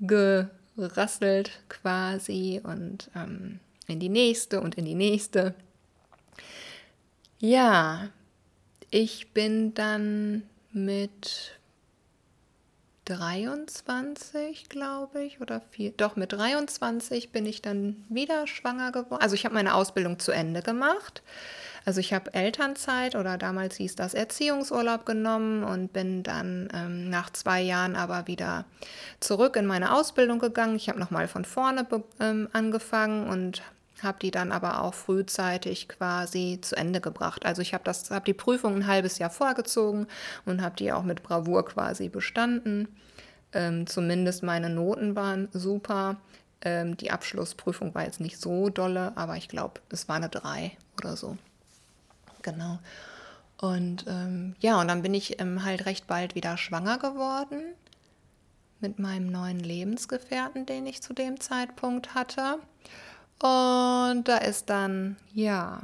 gerasselt 0.00 1.50
quasi 1.68 2.60
und 2.62 3.10
ähm, 3.14 3.60
in 3.86 4.00
die 4.00 4.08
nächste 4.08 4.60
und 4.60 4.76
in 4.76 4.84
die 4.84 4.94
nächste. 4.94 5.54
Ja, 7.38 8.08
ich 8.90 9.32
bin 9.32 9.74
dann 9.74 10.42
mit 10.76 11.58
23, 13.06 14.68
glaube 14.68 15.22
ich, 15.22 15.40
oder 15.40 15.60
vier, 15.60 15.92
doch 15.92 16.16
mit 16.16 16.32
23 16.32 17.32
bin 17.32 17.46
ich 17.46 17.62
dann 17.62 18.04
wieder 18.08 18.46
schwanger 18.46 18.92
geworden. 18.92 19.22
Also 19.22 19.34
ich 19.34 19.44
habe 19.44 19.54
meine 19.54 19.74
Ausbildung 19.74 20.18
zu 20.18 20.32
Ende 20.32 20.62
gemacht. 20.62 21.22
Also 21.84 22.00
ich 22.00 22.12
habe 22.12 22.34
Elternzeit 22.34 23.14
oder 23.14 23.38
damals 23.38 23.76
hieß 23.76 23.94
das 23.94 24.12
Erziehungsurlaub 24.12 25.06
genommen 25.06 25.62
und 25.62 25.92
bin 25.92 26.24
dann 26.24 26.68
ähm, 26.74 27.08
nach 27.08 27.30
zwei 27.30 27.62
Jahren 27.62 27.94
aber 27.94 28.26
wieder 28.26 28.64
zurück 29.20 29.54
in 29.54 29.66
meine 29.66 29.94
Ausbildung 29.94 30.40
gegangen. 30.40 30.74
Ich 30.74 30.88
habe 30.88 30.98
nochmal 30.98 31.28
von 31.28 31.44
vorne 31.44 31.86
ähm, 32.18 32.48
angefangen 32.52 33.28
und 33.28 33.62
habe 34.02 34.18
die 34.20 34.30
dann 34.30 34.52
aber 34.52 34.82
auch 34.82 34.94
frühzeitig 34.94 35.88
quasi 35.88 36.58
zu 36.60 36.76
Ende 36.76 37.00
gebracht. 37.00 37.46
Also 37.46 37.62
ich 37.62 37.74
habe 37.74 37.84
das, 37.84 38.10
habe 38.10 38.24
die 38.24 38.34
Prüfung 38.34 38.76
ein 38.76 38.86
halbes 38.86 39.18
Jahr 39.18 39.30
vorgezogen 39.30 40.06
und 40.44 40.62
habe 40.62 40.76
die 40.76 40.92
auch 40.92 41.02
mit 41.02 41.22
Bravour 41.22 41.64
quasi 41.64 42.08
bestanden. 42.08 42.88
Ähm, 43.52 43.86
zumindest 43.86 44.42
meine 44.42 44.68
Noten 44.70 45.16
waren 45.16 45.48
super. 45.52 46.16
Ähm, 46.60 46.96
die 46.96 47.10
Abschlussprüfung 47.10 47.94
war 47.94 48.04
jetzt 48.04 48.20
nicht 48.20 48.40
so 48.40 48.68
dolle, 48.68 49.12
aber 49.16 49.36
ich 49.36 49.48
glaube, 49.48 49.80
es 49.90 50.08
war 50.08 50.16
eine 50.16 50.28
3 50.28 50.72
oder 50.98 51.16
so. 51.16 51.36
Genau. 52.42 52.78
Und 53.58 54.04
ähm, 54.08 54.54
ja, 54.60 54.80
und 54.80 54.88
dann 54.88 55.02
bin 55.02 55.14
ich 55.14 55.40
ähm, 55.40 55.64
halt 55.64 55.86
recht 55.86 56.06
bald 56.06 56.34
wieder 56.34 56.56
schwanger 56.58 56.98
geworden 56.98 57.62
mit 58.80 58.98
meinem 58.98 59.26
neuen 59.26 59.60
Lebensgefährten, 59.60 60.66
den 60.66 60.86
ich 60.86 61.02
zu 61.02 61.14
dem 61.14 61.40
Zeitpunkt 61.40 62.14
hatte. 62.14 62.58
Und 63.38 64.24
da 64.24 64.38
ist 64.38 64.70
dann, 64.70 65.16
ja, 65.34 65.80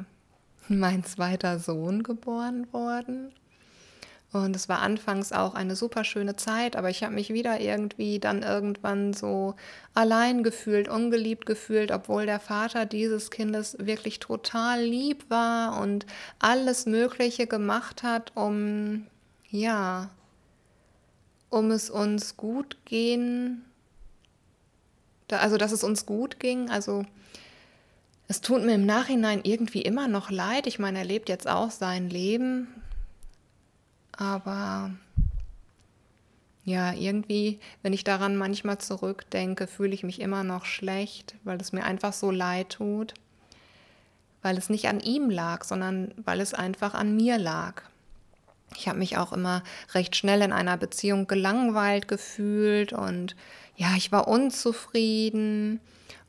mein 0.68 1.04
zweiter 1.04 1.58
Sohn 1.58 2.02
geboren 2.02 2.72
worden. 2.72 3.32
Und 4.32 4.56
es 4.56 4.66
war 4.70 4.78
anfangs 4.78 5.30
auch 5.32 5.54
eine 5.54 5.76
super 5.76 6.04
schöne 6.04 6.36
Zeit, 6.36 6.74
aber 6.74 6.88
ich 6.88 7.02
habe 7.02 7.12
mich 7.12 7.34
wieder 7.34 7.60
irgendwie 7.60 8.18
dann 8.18 8.42
irgendwann 8.42 9.12
so 9.12 9.54
allein 9.92 10.42
gefühlt, 10.42 10.88
ungeliebt 10.88 11.44
gefühlt, 11.44 11.90
obwohl 11.90 12.24
der 12.24 12.40
Vater 12.40 12.86
dieses 12.86 13.30
Kindes 13.30 13.76
wirklich 13.78 14.20
total 14.20 14.82
lieb 14.82 15.28
war 15.28 15.78
und 15.82 16.06
alles 16.38 16.86
Mögliche 16.86 17.46
gemacht 17.46 18.02
hat, 18.02 18.32
um, 18.34 19.06
ja, 19.50 20.08
um 21.50 21.70
es 21.70 21.90
uns 21.90 22.38
gut 22.38 22.78
gehen, 22.86 23.66
also 25.30 25.58
dass 25.58 25.72
es 25.72 25.84
uns 25.84 26.06
gut 26.06 26.40
ging, 26.40 26.70
also 26.70 27.04
es 28.32 28.40
tut 28.40 28.64
mir 28.64 28.76
im 28.76 28.86
Nachhinein 28.86 29.42
irgendwie 29.44 29.82
immer 29.82 30.08
noch 30.08 30.30
leid. 30.30 30.66
Ich 30.66 30.78
meine, 30.78 31.00
er 31.00 31.04
lebt 31.04 31.28
jetzt 31.28 31.46
auch 31.46 31.70
sein 31.70 32.08
Leben. 32.08 32.66
Aber 34.12 34.90
ja, 36.64 36.94
irgendwie, 36.94 37.60
wenn 37.82 37.92
ich 37.92 38.04
daran 38.04 38.38
manchmal 38.38 38.78
zurückdenke, 38.78 39.66
fühle 39.66 39.92
ich 39.92 40.02
mich 40.02 40.18
immer 40.18 40.44
noch 40.44 40.64
schlecht, 40.64 41.34
weil 41.44 41.60
es 41.60 41.74
mir 41.74 41.84
einfach 41.84 42.14
so 42.14 42.30
leid 42.30 42.70
tut. 42.70 43.12
Weil 44.40 44.56
es 44.56 44.70
nicht 44.70 44.88
an 44.88 45.00
ihm 45.00 45.28
lag, 45.28 45.64
sondern 45.64 46.14
weil 46.16 46.40
es 46.40 46.54
einfach 46.54 46.94
an 46.94 47.14
mir 47.14 47.36
lag. 47.36 47.82
Ich 48.78 48.88
habe 48.88 48.98
mich 48.98 49.18
auch 49.18 49.34
immer 49.34 49.62
recht 49.92 50.16
schnell 50.16 50.40
in 50.40 50.54
einer 50.54 50.78
Beziehung 50.78 51.26
gelangweilt 51.26 52.08
gefühlt 52.08 52.94
und 52.94 53.36
ja, 53.76 53.94
ich 53.94 54.10
war 54.10 54.26
unzufrieden 54.26 55.80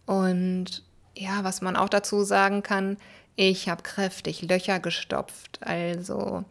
und 0.06 0.84
ja, 1.16 1.44
was 1.44 1.62
man 1.62 1.76
auch 1.76 1.90
dazu 1.90 2.24
sagen 2.24 2.64
kann, 2.64 2.98
ich 3.36 3.70
habe 3.70 3.84
kräftig 3.84 4.42
Löcher 4.44 4.80
gestopft. 4.80 5.60
Also 5.62 6.46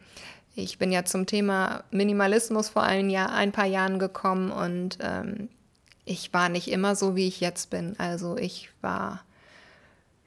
ich 0.55 0.77
bin 0.77 0.91
ja 0.91 1.05
zum 1.05 1.25
Thema 1.25 1.83
Minimalismus 1.91 2.69
vor 2.69 2.83
ein, 2.83 3.09
Jahr, 3.09 3.31
ein 3.31 3.51
paar 3.51 3.65
Jahren 3.65 3.99
gekommen 3.99 4.51
und 4.51 4.97
ähm, 5.01 5.49
ich 6.05 6.33
war 6.33 6.49
nicht 6.49 6.67
immer 6.69 6.95
so, 6.95 7.15
wie 7.15 7.27
ich 7.27 7.39
jetzt 7.39 7.69
bin. 7.69 7.97
Also 7.97 8.37
ich 8.37 8.69
war, 8.81 9.23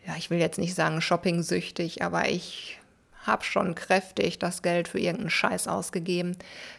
ja, 0.06 0.16
ich 0.16 0.30
will 0.30 0.38
jetzt 0.38 0.58
nicht 0.58 0.74
sagen 0.74 1.00
shopping-süchtig, 1.00 2.02
aber 2.02 2.28
ich 2.28 2.78
habe 3.24 3.44
schon 3.44 3.74
kräftig 3.74 4.38
das 4.38 4.62
Geld 4.62 4.88
für 4.88 4.98
irgendeinen 4.98 5.30
Scheiß 5.30 5.68
ausgegeben. 5.68 6.36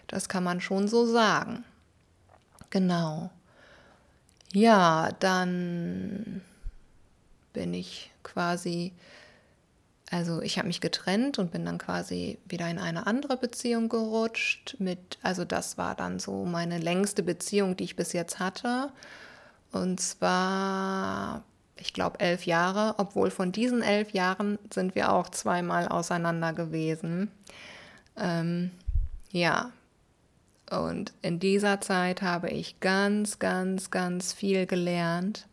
Das 0.08 0.30
kann 0.30 0.44
man 0.44 0.62
schon 0.62 0.88
so 0.88 1.06
sagen. 1.06 1.64
Genau. 2.70 3.30
Ja, 4.54 5.12
dann 5.20 6.42
bin 7.58 7.74
ich 7.74 8.12
quasi, 8.22 8.94
also 10.12 10.44
ich 10.44 10.60
habe 10.60 10.68
mich 10.68 10.80
getrennt 10.80 11.40
und 11.40 11.52
bin 11.52 11.66
dann 11.66 11.80
quasi 11.80 12.38
wieder 12.46 12.70
in 12.70 12.78
eine 12.78 13.08
andere 13.08 13.36
Beziehung 13.36 13.90
gerutscht. 13.90 14.76
Mit, 14.78 15.18
also 15.24 15.44
das 15.44 15.80
war 15.80 15.96
dann 15.96 16.20
so 16.20 16.46
meine 16.46 16.78
längste 16.78 17.24
Beziehung, 17.24 17.76
die 17.76 17.86
ich 17.86 17.96
bis 17.96 18.14
jetzt 18.14 18.38
hatte. 18.38 18.92
Und 19.72 20.00
zwar, 20.00 21.44
ich 21.78 21.94
glaube, 21.94 22.20
elf 22.20 22.46
Jahre, 22.46 22.94
obwohl 23.00 23.32
von 23.32 23.52
diesen 23.52 23.82
elf 23.82 24.12
Jahren 24.12 24.60
sind 24.72 24.94
wir 24.94 25.12
auch 25.12 25.30
zweimal 25.30 25.88
auseinander 25.88 26.54
gewesen. 26.54 27.32
Ähm, 28.18 28.70
ja, 29.32 29.72
und 30.70 31.12
in 31.24 31.40
dieser 31.40 31.82
Zeit 31.82 32.22
habe 32.22 32.52
ich 32.52 32.80
ganz, 32.82 33.40
ganz, 33.40 33.90
ganz 33.90 34.32
viel 34.32 34.68
gelernt. 34.68 35.48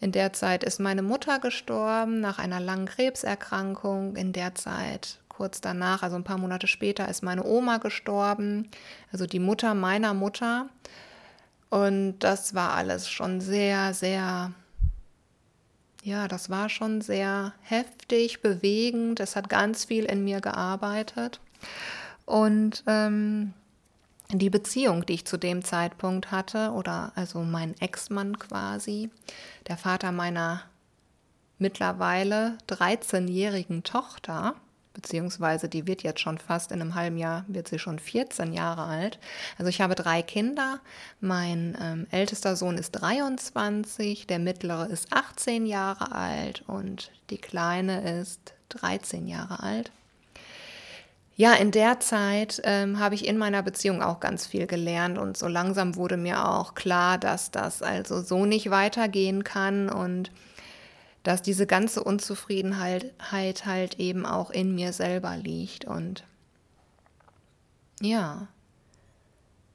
In 0.00 0.12
der 0.12 0.32
Zeit 0.32 0.62
ist 0.62 0.78
meine 0.78 1.02
Mutter 1.02 1.38
gestorben 1.38 2.20
nach 2.20 2.38
einer 2.38 2.60
langen 2.60 2.86
Krebserkrankung. 2.86 4.16
In 4.16 4.32
der 4.32 4.54
Zeit, 4.54 5.18
kurz 5.28 5.60
danach, 5.60 6.02
also 6.02 6.16
ein 6.16 6.24
paar 6.24 6.38
Monate 6.38 6.66
später, 6.66 7.08
ist 7.08 7.22
meine 7.22 7.44
Oma 7.44 7.78
gestorben, 7.78 8.68
also 9.12 9.26
die 9.26 9.38
Mutter 9.38 9.74
meiner 9.74 10.12
Mutter. 10.12 10.68
Und 11.70 12.18
das 12.20 12.54
war 12.54 12.74
alles 12.74 13.08
schon 13.08 13.40
sehr, 13.40 13.94
sehr, 13.94 14.52
ja, 16.02 16.28
das 16.28 16.50
war 16.50 16.68
schon 16.68 17.00
sehr 17.00 17.54
heftig, 17.62 18.42
bewegend. 18.42 19.20
Es 19.20 19.34
hat 19.34 19.48
ganz 19.48 19.84
viel 19.86 20.04
in 20.04 20.24
mir 20.24 20.40
gearbeitet. 20.40 21.40
Und 22.26 22.84
ähm, 22.86 23.54
die 24.32 24.50
Beziehung, 24.50 25.06
die 25.06 25.14
ich 25.14 25.24
zu 25.24 25.36
dem 25.36 25.64
Zeitpunkt 25.64 26.30
hatte, 26.30 26.70
oder 26.72 27.12
also 27.14 27.40
mein 27.40 27.74
Ex-Mann 27.80 28.38
quasi, 28.38 29.10
der 29.68 29.76
Vater 29.76 30.12
meiner 30.12 30.62
mittlerweile 31.58 32.58
13-jährigen 32.68 33.82
Tochter, 33.82 34.54
beziehungsweise 34.92 35.68
die 35.68 35.86
wird 35.86 36.02
jetzt 36.02 36.20
schon 36.20 36.38
fast 36.38 36.72
in 36.72 36.80
einem 36.80 36.94
halben 36.94 37.18
Jahr, 37.18 37.44
wird 37.48 37.68
sie 37.68 37.78
schon 37.78 37.98
14 37.98 38.52
Jahre 38.52 38.84
alt. 38.84 39.18
Also 39.58 39.68
ich 39.68 39.80
habe 39.80 39.94
drei 39.94 40.22
Kinder. 40.22 40.80
Mein 41.20 41.76
ähm, 41.80 42.06
ältester 42.10 42.56
Sohn 42.56 42.78
ist 42.78 42.92
23, 42.92 44.26
der 44.26 44.38
mittlere 44.38 44.86
ist 44.86 45.12
18 45.12 45.66
Jahre 45.66 46.12
alt 46.12 46.64
und 46.66 47.12
die 47.30 47.38
kleine 47.38 48.20
ist 48.20 48.54
13 48.70 49.26
Jahre 49.26 49.62
alt. 49.62 49.92
Ja, 51.38 51.52
in 51.52 51.70
der 51.70 52.00
Zeit 52.00 52.62
ähm, 52.64 52.98
habe 52.98 53.14
ich 53.14 53.26
in 53.26 53.36
meiner 53.36 53.62
Beziehung 53.62 54.02
auch 54.02 54.20
ganz 54.20 54.46
viel 54.46 54.66
gelernt 54.66 55.18
und 55.18 55.36
so 55.36 55.48
langsam 55.48 55.94
wurde 55.94 56.16
mir 56.16 56.48
auch 56.48 56.74
klar, 56.74 57.18
dass 57.18 57.50
das 57.50 57.82
also 57.82 58.22
so 58.22 58.46
nicht 58.46 58.70
weitergehen 58.70 59.44
kann 59.44 59.90
und 59.90 60.30
dass 61.24 61.42
diese 61.42 61.66
ganze 61.66 62.02
Unzufriedenheit 62.02 63.12
halt 63.66 64.00
eben 64.00 64.24
auch 64.24 64.48
in 64.50 64.74
mir 64.74 64.94
selber 64.94 65.36
liegt 65.36 65.84
und 65.84 66.24
ja, 68.00 68.48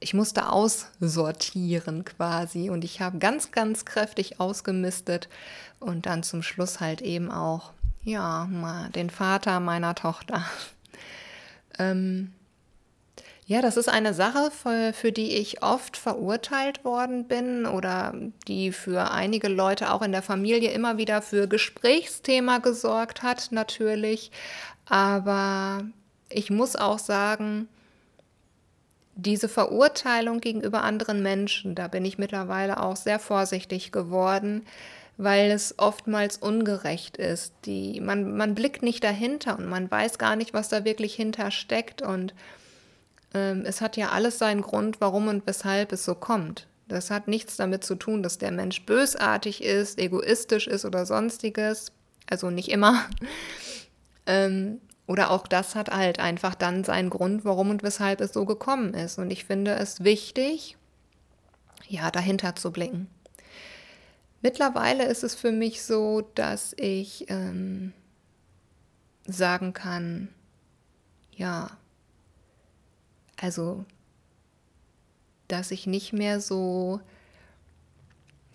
ich 0.00 0.14
musste 0.14 0.48
aussortieren 0.48 2.04
quasi 2.04 2.70
und 2.70 2.82
ich 2.82 3.00
habe 3.00 3.18
ganz, 3.18 3.52
ganz 3.52 3.84
kräftig 3.84 4.40
ausgemistet 4.40 5.28
und 5.78 6.06
dann 6.06 6.24
zum 6.24 6.42
Schluss 6.42 6.80
halt 6.80 7.02
eben 7.02 7.30
auch, 7.30 7.72
ja, 8.02 8.48
mal 8.50 8.90
den 8.90 9.10
Vater 9.10 9.60
meiner 9.60 9.94
Tochter 9.94 10.44
ähm, 11.78 12.32
ja, 13.44 13.60
das 13.60 13.76
ist 13.76 13.88
eine 13.88 14.14
Sache, 14.14 14.50
für, 14.50 14.92
für, 14.92 15.12
die 15.12 15.36
ich 15.36 15.62
oft 15.62 15.96
verurteilt 15.96 16.84
worden 16.84 17.26
bin 17.26 17.66
oder 17.66 18.14
die 18.46 18.72
für 18.72 19.10
einige 19.10 19.48
Leute 19.48 19.92
auch 19.92 20.02
in 20.02 20.12
der 20.12 20.22
Familie 20.22 20.70
immer 20.70 20.96
wieder 20.96 21.22
für 21.22 21.48
Gesprächsthema 21.48 22.58
gesorgt 22.58 23.22
hat, 23.22 23.48
natürlich. 23.50 24.30
Aber 24.86 25.82
ich 26.30 26.50
muss 26.50 26.76
auch 26.76 26.98
sagen, 26.98 27.68
diese 29.14 29.48
Verurteilung 29.48 30.40
gegenüber 30.40 30.82
anderen 30.82 31.22
Menschen, 31.22 31.74
da 31.74 31.88
bin 31.88 32.04
ich 32.04 32.18
mittlerweile 32.18 32.80
auch 32.80 32.96
sehr 32.96 33.18
vorsichtig 33.18 33.92
geworden, 33.92 34.64
weil 35.22 35.50
es 35.50 35.78
oftmals 35.78 36.36
ungerecht 36.36 37.16
ist. 37.16 37.54
Die, 37.64 38.00
man, 38.00 38.36
man 38.36 38.54
blickt 38.54 38.82
nicht 38.82 39.04
dahinter 39.04 39.56
und 39.58 39.68
man 39.68 39.90
weiß 39.90 40.18
gar 40.18 40.36
nicht, 40.36 40.52
was 40.52 40.68
da 40.68 40.84
wirklich 40.84 41.14
hinter 41.14 41.50
steckt. 41.50 42.02
Und 42.02 42.34
ähm, 43.34 43.62
es 43.64 43.80
hat 43.80 43.96
ja 43.96 44.10
alles 44.10 44.38
seinen 44.38 44.62
Grund, 44.62 45.00
warum 45.00 45.28
und 45.28 45.46
weshalb 45.46 45.92
es 45.92 46.04
so 46.04 46.14
kommt. 46.14 46.66
Das 46.88 47.10
hat 47.10 47.28
nichts 47.28 47.56
damit 47.56 47.84
zu 47.84 47.94
tun, 47.94 48.22
dass 48.22 48.38
der 48.38 48.50
Mensch 48.50 48.84
bösartig 48.84 49.62
ist, 49.62 49.98
egoistisch 49.98 50.66
ist 50.66 50.84
oder 50.84 51.06
sonstiges. 51.06 51.92
Also 52.28 52.50
nicht 52.50 52.70
immer. 52.70 53.04
ähm, 54.26 54.80
oder 55.06 55.30
auch 55.30 55.46
das 55.46 55.74
hat 55.74 55.90
halt 55.90 56.18
einfach 56.18 56.54
dann 56.54 56.84
seinen 56.84 57.10
Grund, 57.10 57.44
warum 57.44 57.70
und 57.70 57.82
weshalb 57.82 58.20
es 58.20 58.32
so 58.32 58.44
gekommen 58.44 58.94
ist. 58.94 59.18
Und 59.18 59.30
ich 59.30 59.44
finde 59.44 59.74
es 59.74 60.02
wichtig, 60.02 60.76
ja, 61.88 62.10
dahinter 62.10 62.56
zu 62.56 62.72
blicken. 62.72 63.08
Mittlerweile 64.42 65.06
ist 65.06 65.22
es 65.22 65.34
für 65.34 65.52
mich 65.52 65.82
so, 65.82 66.22
dass 66.34 66.74
ich 66.76 67.26
ähm, 67.30 67.92
sagen 69.24 69.72
kann, 69.72 70.28
ja, 71.36 71.70
also, 73.40 73.84
dass 75.48 75.70
ich 75.70 75.86
nicht 75.86 76.12
mehr 76.12 76.40
so, 76.40 77.00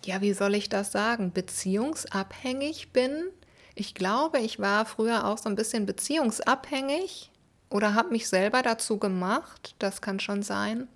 ja, 0.04 0.20
wie 0.20 0.34
soll 0.34 0.54
ich 0.54 0.68
das 0.68 0.92
sagen, 0.92 1.32
beziehungsabhängig 1.32 2.92
bin. 2.92 3.28
Ich 3.74 3.94
glaube, 3.94 4.38
ich 4.40 4.58
war 4.58 4.84
früher 4.84 5.26
auch 5.26 5.38
so 5.38 5.48
ein 5.48 5.54
bisschen 5.54 5.86
beziehungsabhängig 5.86 7.30
oder 7.70 7.94
habe 7.94 8.10
mich 8.10 8.28
selber 8.28 8.62
dazu 8.62 8.98
gemacht. 8.98 9.74
Das 9.78 10.00
kann 10.00 10.20
schon 10.20 10.42
sein. 10.42 10.88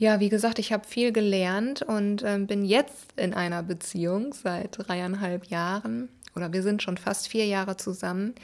Ja, 0.00 0.18
wie 0.18 0.30
gesagt, 0.30 0.58
ich 0.58 0.72
habe 0.72 0.88
viel 0.88 1.12
gelernt 1.12 1.82
und 1.82 2.22
äh, 2.22 2.38
bin 2.38 2.64
jetzt 2.64 3.12
in 3.16 3.34
einer 3.34 3.62
Beziehung 3.62 4.32
seit 4.32 4.78
dreieinhalb 4.78 5.48
Jahren 5.48 6.08
oder 6.34 6.54
wir 6.54 6.62
sind 6.62 6.82
schon 6.82 6.96
fast 6.96 7.28
vier 7.28 7.44
Jahre 7.44 7.76
zusammen, 7.76 8.34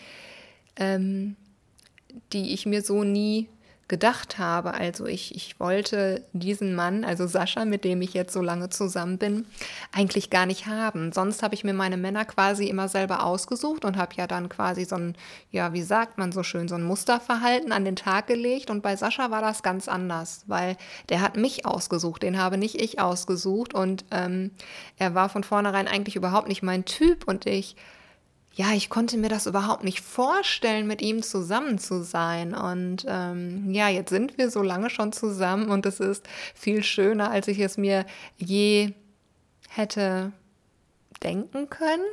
ähm, 0.77 1.35
die 2.35 2.53
ich 2.53 2.66
mir 2.66 2.83
so 2.83 3.05
nie 3.05 3.49
gedacht 3.88 4.38
habe. 4.38 4.75
Also 4.75 5.07
ich, 5.07 5.35
ich 5.37 5.61
wollte 5.61 6.25
diesen 6.33 6.75
Mann, 6.75 7.05
also 7.05 7.27
Sascha, 7.27 7.64
mit 7.64 7.85
dem 7.85 8.03
ich 8.03 8.14
jetzt 8.14 8.33
so 8.33 8.40
lange 8.40 8.68
zusammen 8.68 9.16
bin, 9.18 9.46
eigentlich 9.92 10.29
gar 10.29 10.46
nicht 10.46 10.66
haben. 10.66 11.12
Sonst 11.12 11.42
habe 11.42 11.55
ich 11.55 11.62
mir 11.62 11.72
meine 11.72 11.96
Männer 11.96 12.25
quasi 12.25 12.66
immer 12.66 12.88
selber 12.88 13.25
ausgesucht 13.25 13.85
und 13.85 13.96
habe 13.96 14.14
ja 14.16 14.27
dann 14.27 14.49
quasi 14.49 14.85
so 14.85 14.96
ein, 14.96 15.16
ja, 15.53 15.72
wie 15.72 15.83
sagt 15.83 16.18
man 16.18 16.33
so 16.33 16.42
schön, 16.42 16.66
so 16.66 16.75
ein 16.75 16.83
Musterverhalten 16.83 17.70
an 17.70 17.85
den 17.85 17.96
Tag 17.96 18.27
gelegt. 18.27 18.70
Und 18.70 18.83
bei 18.83 18.96
Sascha 18.96 19.31
war 19.31 19.40
das 19.40 19.62
ganz 19.62 19.87
anders, 19.87 20.42
weil 20.46 20.77
der 21.09 21.20
hat 21.20 21.37
mich 21.37 21.64
ausgesucht, 21.64 22.25
den 22.25 22.38
habe 22.38 22.59
nicht 22.59 22.81
ich 22.81 22.99
ausgesucht. 22.99 23.72
Und 23.72 24.05
ähm, 24.11 24.51
er 24.96 25.14
war 25.14 25.29
von 25.29 25.44
vornherein 25.44 25.87
eigentlich 25.87 26.16
überhaupt 26.16 26.49
nicht 26.49 26.62
mein 26.62 26.85
Typ 26.85 27.29
und 27.29 27.46
ich 27.46 27.77
ja, 28.57 28.73
ich 28.73 28.88
konnte 28.88 29.19
mir 29.19 29.29
das 29.29 29.45
überhaupt 29.45 29.85
nicht 29.85 30.01
vorstellen, 30.01 30.87
mit 30.87 31.03
ihm 31.03 31.23
zusammen 31.23 31.79
zu 31.79 32.03
sein. 32.03 32.55
Und 32.55 33.05
ähm, 33.07 33.71
ja, 33.71 33.90
jetzt 33.90 34.09
sind 34.09 34.38
wir 34.38 34.51
so 34.51 34.62
lange 34.62 34.88
schon 34.88 35.12
zusammen 35.12 35.69
und 35.69 35.85
es 35.85 36.01
ist 36.01 36.27
viel 36.55 36.83
schöner, 36.83 37.31
als 37.31 37.49
ich 37.49 37.59
es 37.59 37.77
mir 37.77 38.07
je 38.38 38.95
hätte 39.69 40.33
denken 41.23 41.69
können. 41.69 42.07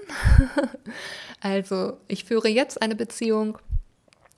also 1.40 1.98
ich 2.10 2.26
führe 2.26 2.50
jetzt 2.50 2.82
eine 2.82 2.96
Beziehung 2.96 3.58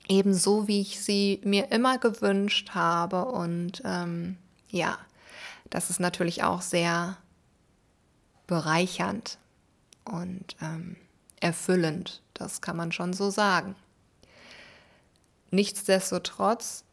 ebenso, 0.06 0.68
wie 0.68 0.82
ich 0.82 1.00
sie 1.02 1.40
mir 1.42 1.72
immer 1.72 1.98
gewünscht 1.98 2.70
habe. 2.70 3.24
Und 3.24 3.82
ähm, 3.84 4.36
ja, 4.68 4.96
das 5.70 5.90
ist 5.90 5.98
natürlich 5.98 6.44
auch 6.44 6.62
sehr 6.62 7.16
bereichernd. 8.46 9.38
Und 10.04 10.54
ähm, 10.62 10.94
erfüllend, 11.46 12.22
das 12.34 12.60
kann 12.60 12.76
man 12.76 12.92
schon 12.92 13.12
so 13.12 13.30
sagen. 13.30 13.76
Nichtsdestotrotz 15.50 16.84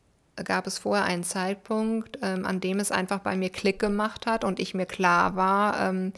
gab 0.44 0.66
es 0.66 0.80
vorher 0.80 1.06
einen 1.06 1.24
Zeitpunkt, 1.24 2.18
ähm, 2.22 2.46
an 2.46 2.60
dem 2.60 2.80
es 2.80 2.92
einfach 2.92 3.20
bei 3.20 3.36
mir 3.36 3.50
Klick 3.50 3.80
gemacht 3.80 4.26
hat 4.26 4.44
und 4.44 4.60
ich 4.60 4.74
mir 4.74 4.88
klar 4.88 5.36
war, 5.36 5.80
ähm, 5.80 6.12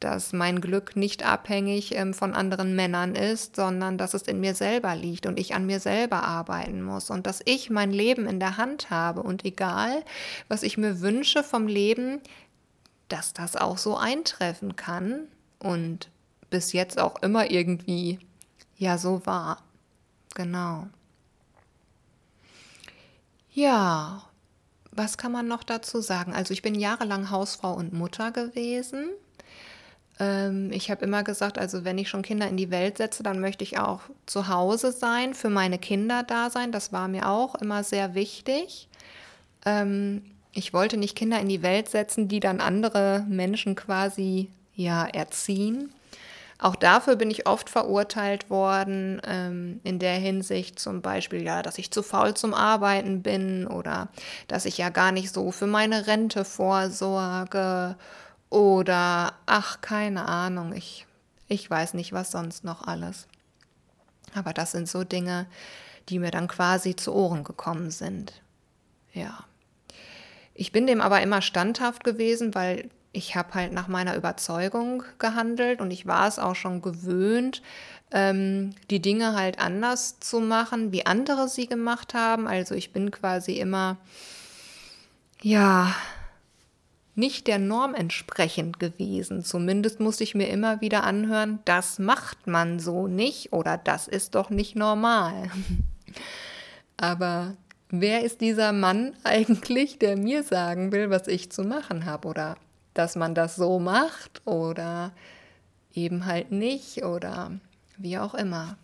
dass 0.00 0.32
mein 0.32 0.60
Glück 0.60 0.96
nicht 0.96 1.24
abhängig 1.24 1.94
ähm, 1.94 2.12
von 2.12 2.34
anderen 2.34 2.74
Männern 2.74 3.14
ist, 3.14 3.54
sondern 3.54 3.96
dass 3.96 4.14
es 4.14 4.22
in 4.22 4.40
mir 4.40 4.54
selber 4.54 4.96
liegt 4.96 5.26
und 5.26 5.38
ich 5.38 5.54
an 5.54 5.66
mir 5.66 5.78
selber 5.78 6.24
arbeiten 6.24 6.82
muss 6.82 7.10
und 7.10 7.26
dass 7.26 7.42
ich 7.44 7.70
mein 7.70 7.92
Leben 7.92 8.26
in 8.26 8.40
der 8.40 8.56
Hand 8.56 8.90
habe 8.90 9.22
und 9.22 9.44
egal, 9.44 10.02
was 10.48 10.64
ich 10.64 10.76
mir 10.76 11.00
wünsche 11.00 11.44
vom 11.44 11.68
Leben, 11.68 12.20
dass 13.08 13.32
das 13.32 13.56
auch 13.56 13.78
so 13.78 13.96
eintreffen 13.96 14.74
kann 14.74 15.28
und 15.60 16.10
bis 16.50 16.72
jetzt 16.72 16.98
auch 16.98 17.22
immer 17.22 17.50
irgendwie 17.50 18.18
ja 18.76 18.98
so 18.98 19.24
war. 19.24 19.62
Genau. 20.34 20.86
Ja, 23.52 24.22
was 24.92 25.18
kann 25.18 25.32
man 25.32 25.48
noch 25.48 25.62
dazu 25.62 26.00
sagen? 26.00 26.34
Also 26.34 26.52
ich 26.52 26.62
bin 26.62 26.74
jahrelang 26.74 27.30
Hausfrau 27.30 27.74
und 27.74 27.92
Mutter 27.92 28.32
gewesen. 28.32 29.10
Ähm, 30.18 30.70
ich 30.72 30.90
habe 30.90 31.04
immer 31.04 31.22
gesagt, 31.24 31.58
also 31.58 31.84
wenn 31.84 31.98
ich 31.98 32.08
schon 32.08 32.22
Kinder 32.22 32.48
in 32.48 32.56
die 32.56 32.70
Welt 32.70 32.98
setze, 32.98 33.22
dann 33.22 33.40
möchte 33.40 33.64
ich 33.64 33.78
auch 33.78 34.02
zu 34.26 34.48
Hause 34.48 34.92
sein, 34.92 35.34
für 35.34 35.50
meine 35.50 35.78
Kinder 35.78 36.22
da 36.22 36.50
sein. 36.50 36.72
Das 36.72 36.92
war 36.92 37.08
mir 37.08 37.28
auch 37.28 37.54
immer 37.56 37.82
sehr 37.82 38.14
wichtig. 38.14 38.88
Ähm, 39.64 40.22
ich 40.52 40.72
wollte 40.72 40.96
nicht 40.96 41.16
Kinder 41.16 41.40
in 41.40 41.48
die 41.48 41.62
Welt 41.62 41.88
setzen, 41.88 42.28
die 42.28 42.40
dann 42.40 42.60
andere 42.60 43.24
Menschen 43.28 43.74
quasi 43.74 44.50
ja 44.74 45.06
erziehen. 45.06 45.92
Auch 46.60 46.76
dafür 46.76 47.16
bin 47.16 47.30
ich 47.30 47.46
oft 47.46 47.70
verurteilt 47.70 48.50
worden, 48.50 49.22
ähm, 49.26 49.80
in 49.82 49.98
der 49.98 50.14
Hinsicht 50.14 50.78
zum 50.78 51.00
Beispiel, 51.00 51.42
ja, 51.42 51.62
dass 51.62 51.78
ich 51.78 51.90
zu 51.90 52.02
faul 52.02 52.34
zum 52.34 52.52
Arbeiten 52.52 53.22
bin 53.22 53.66
oder 53.66 54.08
dass 54.46 54.66
ich 54.66 54.76
ja 54.76 54.90
gar 54.90 55.10
nicht 55.10 55.32
so 55.32 55.52
für 55.52 55.66
meine 55.66 56.06
Rente 56.06 56.44
vorsorge 56.44 57.96
oder 58.50 59.32
ach, 59.46 59.80
keine 59.80 60.26
Ahnung, 60.26 60.74
ich, 60.74 61.06
ich 61.48 61.70
weiß 61.70 61.94
nicht, 61.94 62.12
was 62.12 62.30
sonst 62.30 62.62
noch 62.62 62.86
alles. 62.86 63.26
Aber 64.34 64.52
das 64.52 64.72
sind 64.72 64.86
so 64.86 65.02
Dinge, 65.02 65.46
die 66.10 66.18
mir 66.18 66.30
dann 66.30 66.46
quasi 66.46 66.94
zu 66.94 67.14
Ohren 67.14 67.42
gekommen 67.42 67.90
sind. 67.90 68.42
Ja. 69.14 69.44
Ich 70.52 70.72
bin 70.72 70.86
dem 70.86 71.00
aber 71.00 71.22
immer 71.22 71.40
standhaft 71.40 72.04
gewesen, 72.04 72.54
weil 72.54 72.90
ich 73.12 73.34
habe 73.34 73.54
halt 73.54 73.72
nach 73.72 73.88
meiner 73.88 74.16
Überzeugung 74.16 75.02
gehandelt 75.18 75.80
und 75.80 75.90
ich 75.90 76.06
war 76.06 76.28
es 76.28 76.38
auch 76.38 76.54
schon 76.54 76.80
gewöhnt, 76.80 77.62
ähm, 78.12 78.70
die 78.90 79.00
Dinge 79.00 79.34
halt 79.34 79.58
anders 79.58 80.20
zu 80.20 80.40
machen, 80.40 80.92
wie 80.92 81.06
andere 81.06 81.48
sie 81.48 81.66
gemacht 81.66 82.14
haben. 82.14 82.46
Also 82.46 82.74
ich 82.74 82.92
bin 82.92 83.10
quasi 83.10 83.58
immer, 83.58 83.96
ja, 85.42 85.94
nicht 87.16 87.48
der 87.48 87.58
Norm 87.58 87.94
entsprechend 87.94 88.78
gewesen. 88.78 89.44
Zumindest 89.44 90.00
musste 90.00 90.24
ich 90.24 90.34
mir 90.34 90.48
immer 90.48 90.80
wieder 90.80 91.04
anhören, 91.04 91.58
das 91.64 91.98
macht 91.98 92.46
man 92.46 92.78
so 92.78 93.08
nicht 93.08 93.52
oder 93.52 93.76
das 93.76 94.08
ist 94.08 94.34
doch 94.34 94.50
nicht 94.50 94.76
normal. 94.76 95.50
Aber 96.96 97.56
wer 97.90 98.22
ist 98.22 98.40
dieser 98.40 98.72
Mann 98.72 99.12
eigentlich, 99.24 99.98
der 99.98 100.16
mir 100.16 100.44
sagen 100.44 100.92
will, 100.92 101.10
was 101.10 101.26
ich 101.26 101.50
zu 101.50 101.62
machen 101.62 102.06
habe 102.06 102.28
oder 102.28 102.56
dass 102.94 103.16
man 103.16 103.34
das 103.34 103.56
so 103.56 103.78
macht 103.78 104.46
oder 104.46 105.12
eben 105.94 106.26
halt 106.26 106.50
nicht 106.50 107.04
oder 107.04 107.52
wie 107.96 108.18
auch 108.18 108.34
immer. 108.34 108.76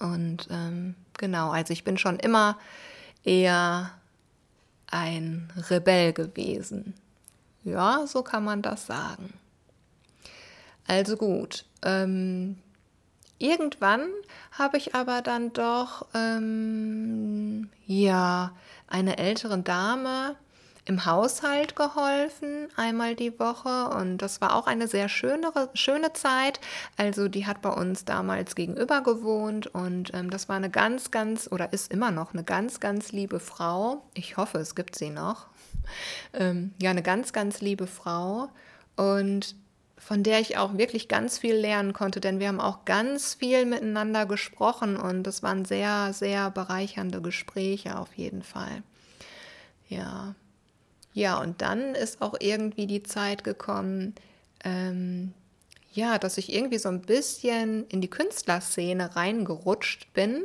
Und 0.00 0.48
ähm, 0.50 0.94
genau, 1.18 1.50
also 1.50 1.72
ich 1.72 1.84
bin 1.84 1.98
schon 1.98 2.18
immer 2.18 2.58
eher 3.22 3.90
ein 4.90 5.52
Rebell 5.68 6.12
gewesen. 6.12 6.94
Ja, 7.62 8.06
so 8.06 8.22
kann 8.22 8.44
man 8.44 8.62
das 8.62 8.86
sagen. 8.86 9.34
Also 10.86 11.16
gut. 11.16 11.66
Ähm, 11.82 12.58
irgendwann 13.38 14.08
habe 14.52 14.78
ich 14.78 14.94
aber 14.94 15.22
dann 15.22 15.52
doch 15.52 16.06
ähm, 16.14 17.68
ja 17.86 18.52
eine 18.88 19.18
ältere 19.18 19.58
Dame 19.58 20.36
im 20.90 21.06
Haushalt 21.06 21.76
geholfen, 21.76 22.66
einmal 22.74 23.14
die 23.14 23.38
Woche. 23.38 23.90
Und 23.90 24.18
das 24.18 24.40
war 24.40 24.56
auch 24.56 24.66
eine 24.66 24.88
sehr 24.88 25.08
schöne, 25.08 25.52
schöne 25.74 26.12
Zeit. 26.14 26.58
Also 26.96 27.28
die 27.28 27.46
hat 27.46 27.62
bei 27.62 27.70
uns 27.70 28.04
damals 28.04 28.56
gegenüber 28.56 29.00
gewohnt 29.00 29.68
und 29.68 30.12
ähm, 30.14 30.30
das 30.30 30.48
war 30.48 30.56
eine 30.56 30.68
ganz, 30.68 31.12
ganz, 31.12 31.48
oder 31.50 31.72
ist 31.72 31.92
immer 31.92 32.10
noch 32.10 32.34
eine 32.34 32.42
ganz, 32.42 32.80
ganz 32.80 33.12
liebe 33.12 33.38
Frau. 33.38 34.02
Ich 34.14 34.36
hoffe, 34.36 34.58
es 34.58 34.74
gibt 34.74 34.96
sie 34.96 35.10
noch. 35.10 35.46
Ähm, 36.32 36.74
ja, 36.82 36.90
eine 36.90 37.02
ganz, 37.02 37.32
ganz 37.32 37.60
liebe 37.60 37.86
Frau. 37.86 38.48
Und 38.96 39.54
von 39.96 40.24
der 40.24 40.40
ich 40.40 40.58
auch 40.58 40.76
wirklich 40.76 41.06
ganz 41.06 41.38
viel 41.38 41.54
lernen 41.54 41.92
konnte, 41.92 42.20
denn 42.20 42.40
wir 42.40 42.48
haben 42.48 42.60
auch 42.60 42.84
ganz 42.84 43.34
viel 43.34 43.64
miteinander 43.64 44.26
gesprochen 44.26 44.96
und 44.96 45.24
es 45.28 45.44
waren 45.44 45.64
sehr, 45.64 46.12
sehr 46.12 46.50
bereichernde 46.50 47.20
Gespräche 47.20 47.96
auf 47.96 48.14
jeden 48.14 48.42
Fall. 48.42 48.82
Ja. 49.88 50.34
Ja, 51.12 51.40
und 51.40 51.60
dann 51.60 51.94
ist 51.94 52.22
auch 52.22 52.34
irgendwie 52.38 52.86
die 52.86 53.02
Zeit 53.02 53.42
gekommen, 53.44 54.14
ähm, 54.64 55.32
ja, 55.92 56.18
dass 56.18 56.38
ich 56.38 56.52
irgendwie 56.52 56.78
so 56.78 56.88
ein 56.88 57.02
bisschen 57.02 57.86
in 57.88 58.00
die 58.00 58.10
Künstlerszene 58.10 59.16
reingerutscht 59.16 60.12
bin 60.12 60.44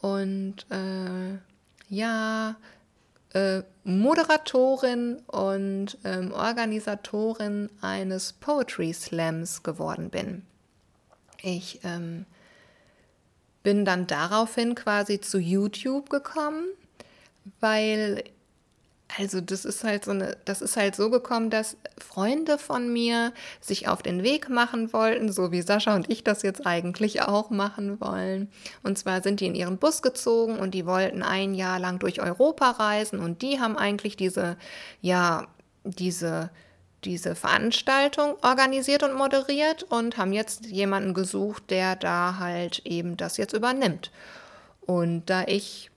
und 0.00 0.66
äh, 0.70 1.38
ja, 1.88 2.56
äh, 3.32 3.62
Moderatorin 3.84 5.16
und 5.26 5.96
ähm, 6.04 6.32
Organisatorin 6.32 7.70
eines 7.80 8.34
Poetry 8.34 8.92
Slams 8.92 9.62
geworden 9.62 10.10
bin. 10.10 10.42
Ich 11.42 11.80
ähm, 11.84 12.26
bin 13.62 13.84
dann 13.84 14.06
daraufhin 14.06 14.74
quasi 14.74 15.20
zu 15.20 15.38
YouTube 15.38 16.10
gekommen, 16.10 16.66
weil 17.60 18.24
also 19.16 19.40
das 19.40 19.64
ist 19.64 19.84
halt 19.84 20.04
so 20.04 20.10
eine, 20.10 20.36
das 20.44 20.60
ist 20.60 20.76
halt 20.76 20.94
so 20.94 21.08
gekommen, 21.08 21.48
dass 21.48 21.76
Freunde 21.98 22.58
von 22.58 22.92
mir 22.92 23.32
sich 23.60 23.88
auf 23.88 24.02
den 24.02 24.22
Weg 24.22 24.50
machen 24.50 24.92
wollten, 24.92 25.32
so 25.32 25.50
wie 25.50 25.62
Sascha 25.62 25.94
und 25.94 26.10
ich 26.10 26.24
das 26.24 26.42
jetzt 26.42 26.66
eigentlich 26.66 27.22
auch 27.22 27.50
machen 27.50 28.00
wollen. 28.00 28.50
Und 28.82 28.98
zwar 28.98 29.22
sind 29.22 29.40
die 29.40 29.46
in 29.46 29.54
ihren 29.54 29.78
Bus 29.78 30.02
gezogen 30.02 30.58
und 30.58 30.72
die 30.72 30.84
wollten 30.84 31.22
ein 31.22 31.54
Jahr 31.54 31.78
lang 31.78 31.98
durch 31.98 32.20
Europa 32.20 32.70
reisen 32.72 33.18
und 33.20 33.40
die 33.40 33.60
haben 33.60 33.78
eigentlich 33.78 34.16
diese, 34.16 34.56
ja, 35.00 35.46
diese, 35.84 36.50
diese 37.04 37.34
Veranstaltung 37.34 38.34
organisiert 38.42 39.02
und 39.02 39.14
moderiert 39.14 39.84
und 39.84 40.18
haben 40.18 40.32
jetzt 40.32 40.66
jemanden 40.66 41.14
gesucht, 41.14 41.70
der 41.70 41.96
da 41.96 42.36
halt 42.38 42.80
eben 42.84 43.16
das 43.16 43.38
jetzt 43.38 43.54
übernimmt. 43.54 44.10
Und 44.82 45.30
da 45.30 45.44
ich 45.46 45.90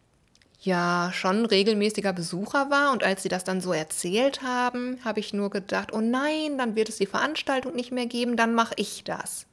ja 0.61 1.11
schon 1.13 1.45
regelmäßiger 1.45 2.13
Besucher 2.13 2.69
war. 2.69 2.91
Und 2.91 3.03
als 3.03 3.23
sie 3.23 3.29
das 3.29 3.43
dann 3.43 3.61
so 3.61 3.73
erzählt 3.73 4.41
haben, 4.43 4.99
habe 5.03 5.19
ich 5.19 5.33
nur 5.33 5.49
gedacht, 5.49 5.91
oh 5.91 6.01
nein, 6.01 6.57
dann 6.57 6.75
wird 6.75 6.89
es 6.89 6.97
die 6.97 7.07
Veranstaltung 7.07 7.75
nicht 7.75 7.91
mehr 7.91 8.05
geben, 8.05 8.37
dann 8.37 8.53
mache 8.53 8.73
ich 8.77 9.03
das. 9.03 9.47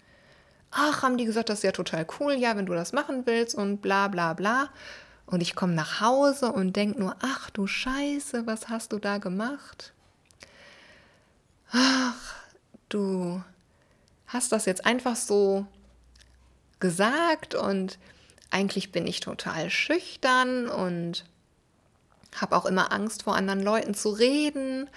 Ach, 0.70 1.02
haben 1.02 1.16
die 1.16 1.24
gesagt, 1.24 1.48
das 1.48 1.60
ist 1.60 1.64
ja 1.64 1.72
total 1.72 2.06
cool, 2.20 2.34
ja, 2.34 2.56
wenn 2.56 2.66
du 2.66 2.74
das 2.74 2.92
machen 2.92 3.24
willst 3.24 3.54
und 3.54 3.80
bla 3.80 4.08
bla 4.08 4.34
bla. 4.34 4.68
Und 5.24 5.40
ich 5.40 5.54
komme 5.54 5.72
nach 5.72 6.00
Hause 6.00 6.52
und 6.52 6.76
denke 6.76 7.00
nur, 7.00 7.16
ach 7.20 7.50
du 7.50 7.66
Scheiße, 7.66 8.46
was 8.46 8.68
hast 8.68 8.92
du 8.92 8.98
da 8.98 9.18
gemacht? 9.18 9.92
Ach, 11.72 12.34
du 12.88 13.42
hast 14.26 14.52
das 14.52 14.66
jetzt 14.66 14.84
einfach 14.84 15.16
so 15.16 15.66
gesagt 16.80 17.54
und 17.54 17.98
eigentlich 18.50 18.92
bin 18.92 19.06
ich 19.06 19.20
total 19.20 19.70
schüchtern 19.70 20.68
und 20.68 21.24
habe 22.36 22.56
auch 22.56 22.66
immer 22.66 22.92
Angst 22.92 23.22
vor 23.22 23.34
anderen 23.36 23.62
Leuten 23.62 23.94
zu 23.94 24.10
reden. 24.10 24.88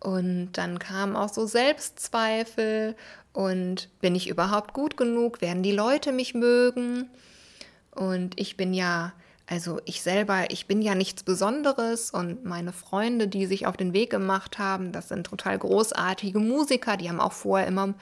Und 0.00 0.52
dann 0.52 0.78
kamen 0.78 1.16
auch 1.16 1.28
so 1.28 1.46
Selbstzweifel 1.46 2.96
und 3.32 3.88
bin 4.00 4.14
ich 4.14 4.28
überhaupt 4.28 4.72
gut 4.72 4.96
genug? 4.96 5.40
Werden 5.40 5.62
die 5.62 5.72
Leute 5.72 6.12
mich 6.12 6.34
mögen? 6.34 7.10
Und 7.90 8.38
ich 8.40 8.56
bin 8.56 8.72
ja 8.72 9.12
also 9.50 9.80
ich 9.84 10.00
selber, 10.02 10.50
ich 10.50 10.66
bin 10.66 10.80
ja 10.80 10.94
nichts 10.94 11.24
Besonderes 11.24 12.12
und 12.12 12.44
meine 12.44 12.72
Freunde, 12.72 13.26
die 13.26 13.46
sich 13.46 13.66
auf 13.66 13.76
den 13.76 13.92
Weg 13.92 14.08
gemacht 14.10 14.60
haben, 14.60 14.92
das 14.92 15.08
sind 15.08 15.26
total 15.26 15.58
großartige 15.58 16.38
Musiker, 16.38 16.96
die 16.96 17.08
haben 17.08 17.18
auch 17.18 17.32
vorher 17.32 17.66
immer 17.66 17.94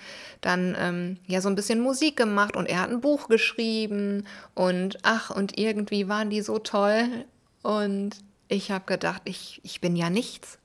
dann 0.43 0.77
ähm, 0.79 1.17
ja 1.27 1.41
so 1.41 1.49
ein 1.49 1.55
bisschen 1.55 1.81
Musik 1.81 2.19
gemacht 2.19 2.55
und 2.55 2.67
er 2.67 2.83
hat 2.83 2.91
ein 2.91 3.01
Buch 3.01 3.29
geschrieben 3.29 4.27
und 4.55 4.99
ach, 5.05 5.31
und 5.31 5.59
irgendwie 5.59 6.07
waren 6.07 6.29
die 6.29 6.43
so 6.43 6.59
toll 6.59 7.25
und 7.63 8.11
ich 8.49 8.71
habe 8.71 8.85
gedacht, 8.85 9.23
ich, 9.25 9.63
ich 9.65 9.81
bin 9.81 9.97
ja 9.97 10.11
nichts. 10.11 10.59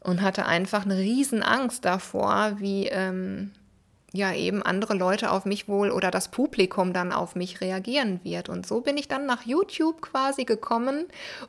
Und 0.00 0.20
hatte 0.20 0.46
einfach 0.46 0.84
eine 0.84 0.98
Angst 1.42 1.84
davor, 1.84 2.54
wie, 2.58 2.88
ähm, 2.88 3.52
ja 4.12 4.32
eben 4.34 4.62
andere 4.62 4.94
Leute 4.94 5.30
auf 5.30 5.44
mich 5.44 5.68
wohl 5.68 5.90
oder 5.90 6.10
das 6.10 6.28
Publikum 6.28 6.92
dann 6.92 7.12
auf 7.12 7.34
mich 7.34 7.60
reagieren 7.60 8.20
wird. 8.22 8.48
Und 8.48 8.66
so 8.66 8.80
bin 8.80 8.96
ich 8.96 9.08
dann 9.08 9.26
nach 9.26 9.46
YouTube 9.46 10.02
quasi 10.02 10.44
gekommen, 10.44 11.06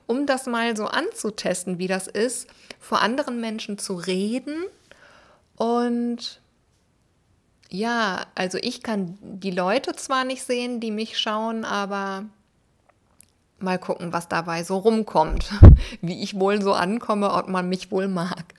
um 0.08 0.26
das 0.26 0.46
mal 0.46 0.76
so 0.76 0.86
anzutesten, 0.86 1.78
wie 1.78 1.88
das 1.88 2.08
ist, 2.08 2.48
vor 2.80 3.02
anderen 3.02 3.42
Menschen 3.42 3.78
zu 3.78 3.96
reden. 3.96 4.64
Und 5.58 6.42
ja, 7.70 8.26
also 8.36 8.58
ich 8.62 8.82
kann 8.82 9.18
die 9.22 9.52
Leute 9.52 9.94
zwar 9.96 10.24
nicht 10.24 10.44
sehen, 10.44 10.80
die 10.80 10.92
mich 10.92 11.18
schauen, 11.18 11.66
aber 11.66 12.26
mal 13.60 13.80
gucken, 13.80 14.14
was 14.14 14.28
dabei 14.28 14.64
so 14.64 14.78
rumkommt, 14.78 15.52
wie 16.02 16.22
ich 16.22 16.40
wohl 16.40 16.62
so 16.62 16.74
ankomme, 16.74 17.34
ob 17.34 17.48
man 17.48 17.68
mich 17.68 17.92
wohl 17.92 18.08
mag. 18.08 18.54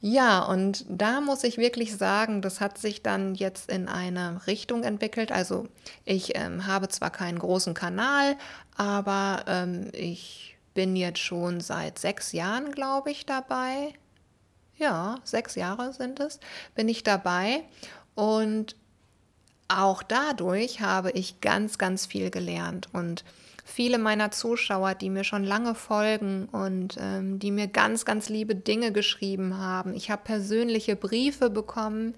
Ja, 0.00 0.44
und 0.44 0.84
da 0.88 1.20
muss 1.20 1.42
ich 1.42 1.58
wirklich 1.58 1.96
sagen, 1.96 2.40
das 2.40 2.60
hat 2.60 2.78
sich 2.78 3.02
dann 3.02 3.34
jetzt 3.34 3.68
in 3.68 3.88
eine 3.88 4.46
Richtung 4.46 4.84
entwickelt. 4.84 5.32
Also 5.32 5.66
ich 6.04 6.36
ähm, 6.36 6.66
habe 6.66 6.88
zwar 6.88 7.10
keinen 7.10 7.40
großen 7.40 7.74
Kanal, 7.74 8.36
aber 8.76 9.44
ähm, 9.48 9.90
ich 9.92 10.56
bin 10.74 10.94
jetzt 10.94 11.18
schon 11.18 11.60
seit 11.60 11.98
sechs 11.98 12.30
Jahren, 12.30 12.70
glaube 12.70 13.10
ich, 13.10 13.26
dabei. 13.26 13.92
Ja, 14.76 15.16
sechs 15.24 15.56
Jahre 15.56 15.92
sind 15.92 16.20
es, 16.20 16.38
bin 16.76 16.88
ich 16.88 17.02
dabei. 17.02 17.64
Und 18.14 18.76
auch 19.66 20.04
dadurch 20.04 20.80
habe 20.80 21.10
ich 21.10 21.40
ganz, 21.40 21.76
ganz 21.76 22.06
viel 22.06 22.30
gelernt. 22.30 22.88
Und 22.92 23.24
viele 23.68 23.98
meiner 23.98 24.30
Zuschauer, 24.30 24.94
die 24.94 25.10
mir 25.10 25.24
schon 25.24 25.44
lange 25.44 25.74
folgen 25.74 26.46
und 26.46 26.96
ähm, 26.98 27.38
die 27.38 27.50
mir 27.50 27.68
ganz, 27.68 28.04
ganz 28.04 28.28
liebe 28.28 28.54
Dinge 28.54 28.92
geschrieben 28.92 29.58
haben. 29.58 29.94
Ich 29.94 30.10
habe 30.10 30.22
persönliche 30.24 30.96
Briefe 30.96 31.50
bekommen. 31.50 32.14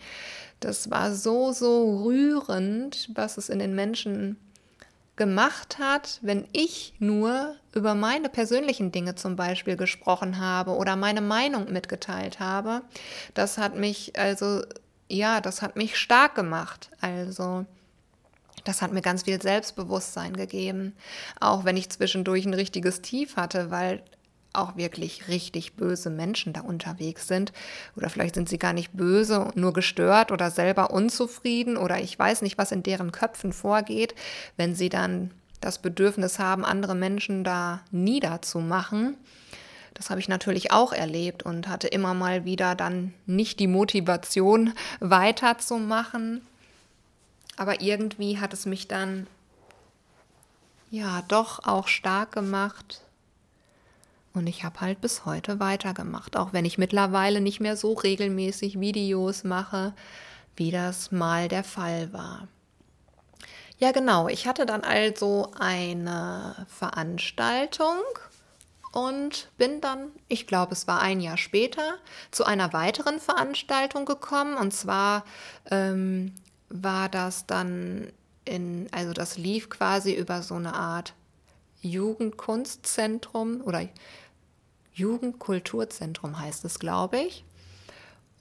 Das 0.61 0.91
war 0.91 1.13
so, 1.13 1.53
so 1.53 2.05
rührend, 2.05 3.11
was 3.15 3.37
es 3.37 3.49
in 3.49 3.59
den 3.59 3.75
Menschen 3.75 4.37
gemacht 5.17 5.79
hat, 5.79 6.19
wenn 6.23 6.47
ich 6.53 6.95
nur 6.99 7.57
über 7.75 7.95
meine 7.95 8.29
persönlichen 8.29 8.93
Dinge 8.93 9.17
zum 9.17 9.37
Beispiel 9.37 9.77
gesprochen 9.77 10.39
habe 10.39 10.71
oder 10.77 10.97
meine 10.97 11.21
Meinung 11.21 11.71
mitgeteilt 11.71 12.41
habe. 12.41 12.83
Das 13.35 13.59
hat 13.59 13.77
mich 13.77 14.19
also, 14.19 14.63
ja, 15.09 15.41
das 15.41 15.61
hat 15.61 15.77
mich 15.77 15.99
stark 15.99 16.37
gemacht. 16.37 16.91
Also, 17.01 17.67
das 18.65 18.83
hat 18.83 18.93
mir 18.93 19.03
ganz 19.03 19.25
viel 19.25 19.41
Selbstbewusstsein 19.41 20.37
gegeben, 20.37 20.95
auch 21.41 21.65
wenn 21.65 21.77
ich 21.77 21.91
zwischendurch 21.91 22.45
ein 22.47 22.55
richtiges 22.55 23.03
Tief 23.03 23.37
hatte, 23.37 23.71
weil 23.71 24.03
auch 24.53 24.77
wirklich 24.77 25.29
richtig 25.29 25.75
böse 25.75 26.11
Menschen 26.11 26.53
da 26.53 26.63
unterwegs 26.63 27.29
sind. 27.29 27.53
Oder 27.97 28.11
vielleicht 28.11 28.35
sind 28.35 28.49
sie 28.49 28.59
gar 28.59 28.73
nicht 28.73 28.93
böse, 28.93 29.51
nur 29.55 29.73
gestört 29.73 30.33
oder 30.33 30.51
selber 30.51 30.91
unzufrieden 30.91 31.77
oder 31.77 32.01
ich 32.01 32.19
weiß 32.19 32.43
nicht, 32.43 32.59
was 32.59 32.73
in 32.73 32.83
deren 32.83 33.13
Köpfen 33.13 33.53
vorgeht, 33.53 34.15
wenn 34.57 34.75
sie 34.75 34.89
dann 34.89 35.31
das 35.61 35.79
Bedürfnis 35.79 36.39
haben, 36.39 36.65
andere 36.65 36.95
Menschen 36.95 37.45
da 37.45 37.83
niederzumachen. 37.91 39.17
Das 39.95 40.09
habe 40.09 40.21
ich 40.21 40.29
natürlich 40.29 40.73
auch 40.73 40.93
erlebt 40.93 41.43
und 41.43 41.69
hatte 41.69 41.89
immer 41.89 42.15
mal 42.15 42.45
wieder 42.45 42.75
dann 42.75 43.13
nicht 43.27 43.61
die 43.61 43.67
Motivation 43.67 44.73
weiterzumachen. 45.01 46.41
Aber 47.61 47.83
irgendwie 47.83 48.41
hat 48.41 48.55
es 48.55 48.65
mich 48.65 48.89
dann 48.89 49.27
ja 50.91 51.23
doch 51.29 51.63
auch 51.67 51.89
stark 51.89 52.33
gemacht. 52.33 53.03
Und 54.33 54.47
ich 54.47 54.65
habe 54.65 54.81
halt 54.81 55.03
bis 55.03 55.27
heute 55.27 55.61
weitergemacht, 55.61 56.39
auch 56.39 56.55
wenn 56.55 56.65
ich 56.65 56.79
mittlerweile 56.79 57.43
nicht 57.43 57.61
mehr 57.61 57.77
so 57.77 57.93
regelmäßig 57.93 58.81
Videos 58.81 59.45
mache, 59.45 59.93
wie 60.57 60.71
das 60.71 61.13
mal 61.13 61.49
der 61.49 61.63
Fall 61.63 62.15
war. 62.15 62.49
Ja, 63.77 63.93
genau. 63.93 64.29
Ich 64.29 64.47
hatte 64.47 64.65
dann 64.65 64.83
also 64.83 65.53
eine 65.59 66.67
Veranstaltung 66.67 68.01
und 68.93 69.51
bin 69.59 69.83
dann, 69.83 70.13
ich 70.29 70.47
glaube, 70.47 70.73
es 70.73 70.89
war 70.89 71.03
ein 71.03 71.21
Jahr 71.21 71.37
später, 71.37 71.97
zu 72.31 72.45
einer 72.45 72.73
weiteren 72.73 73.21
Veranstaltung 73.21 74.07
gekommen. 74.07 74.57
Und 74.57 74.73
zwar 74.73 75.25
ähm, 75.71 76.35
war 76.71 77.09
das 77.09 77.47
dann 77.47 78.09
in, 78.45 78.89
also 78.93 79.13
das 79.13 79.37
lief 79.37 79.69
quasi 79.69 80.15
über 80.15 80.43
so 80.43 80.55
eine 80.55 80.75
Art 80.75 81.15
Jugendkunstzentrum 81.83 83.61
oder 83.63 83.87
Jugendkulturzentrum 84.95 86.39
heißt 86.39 86.65
es, 86.65 86.79
glaube 86.79 87.19
ich. 87.19 87.45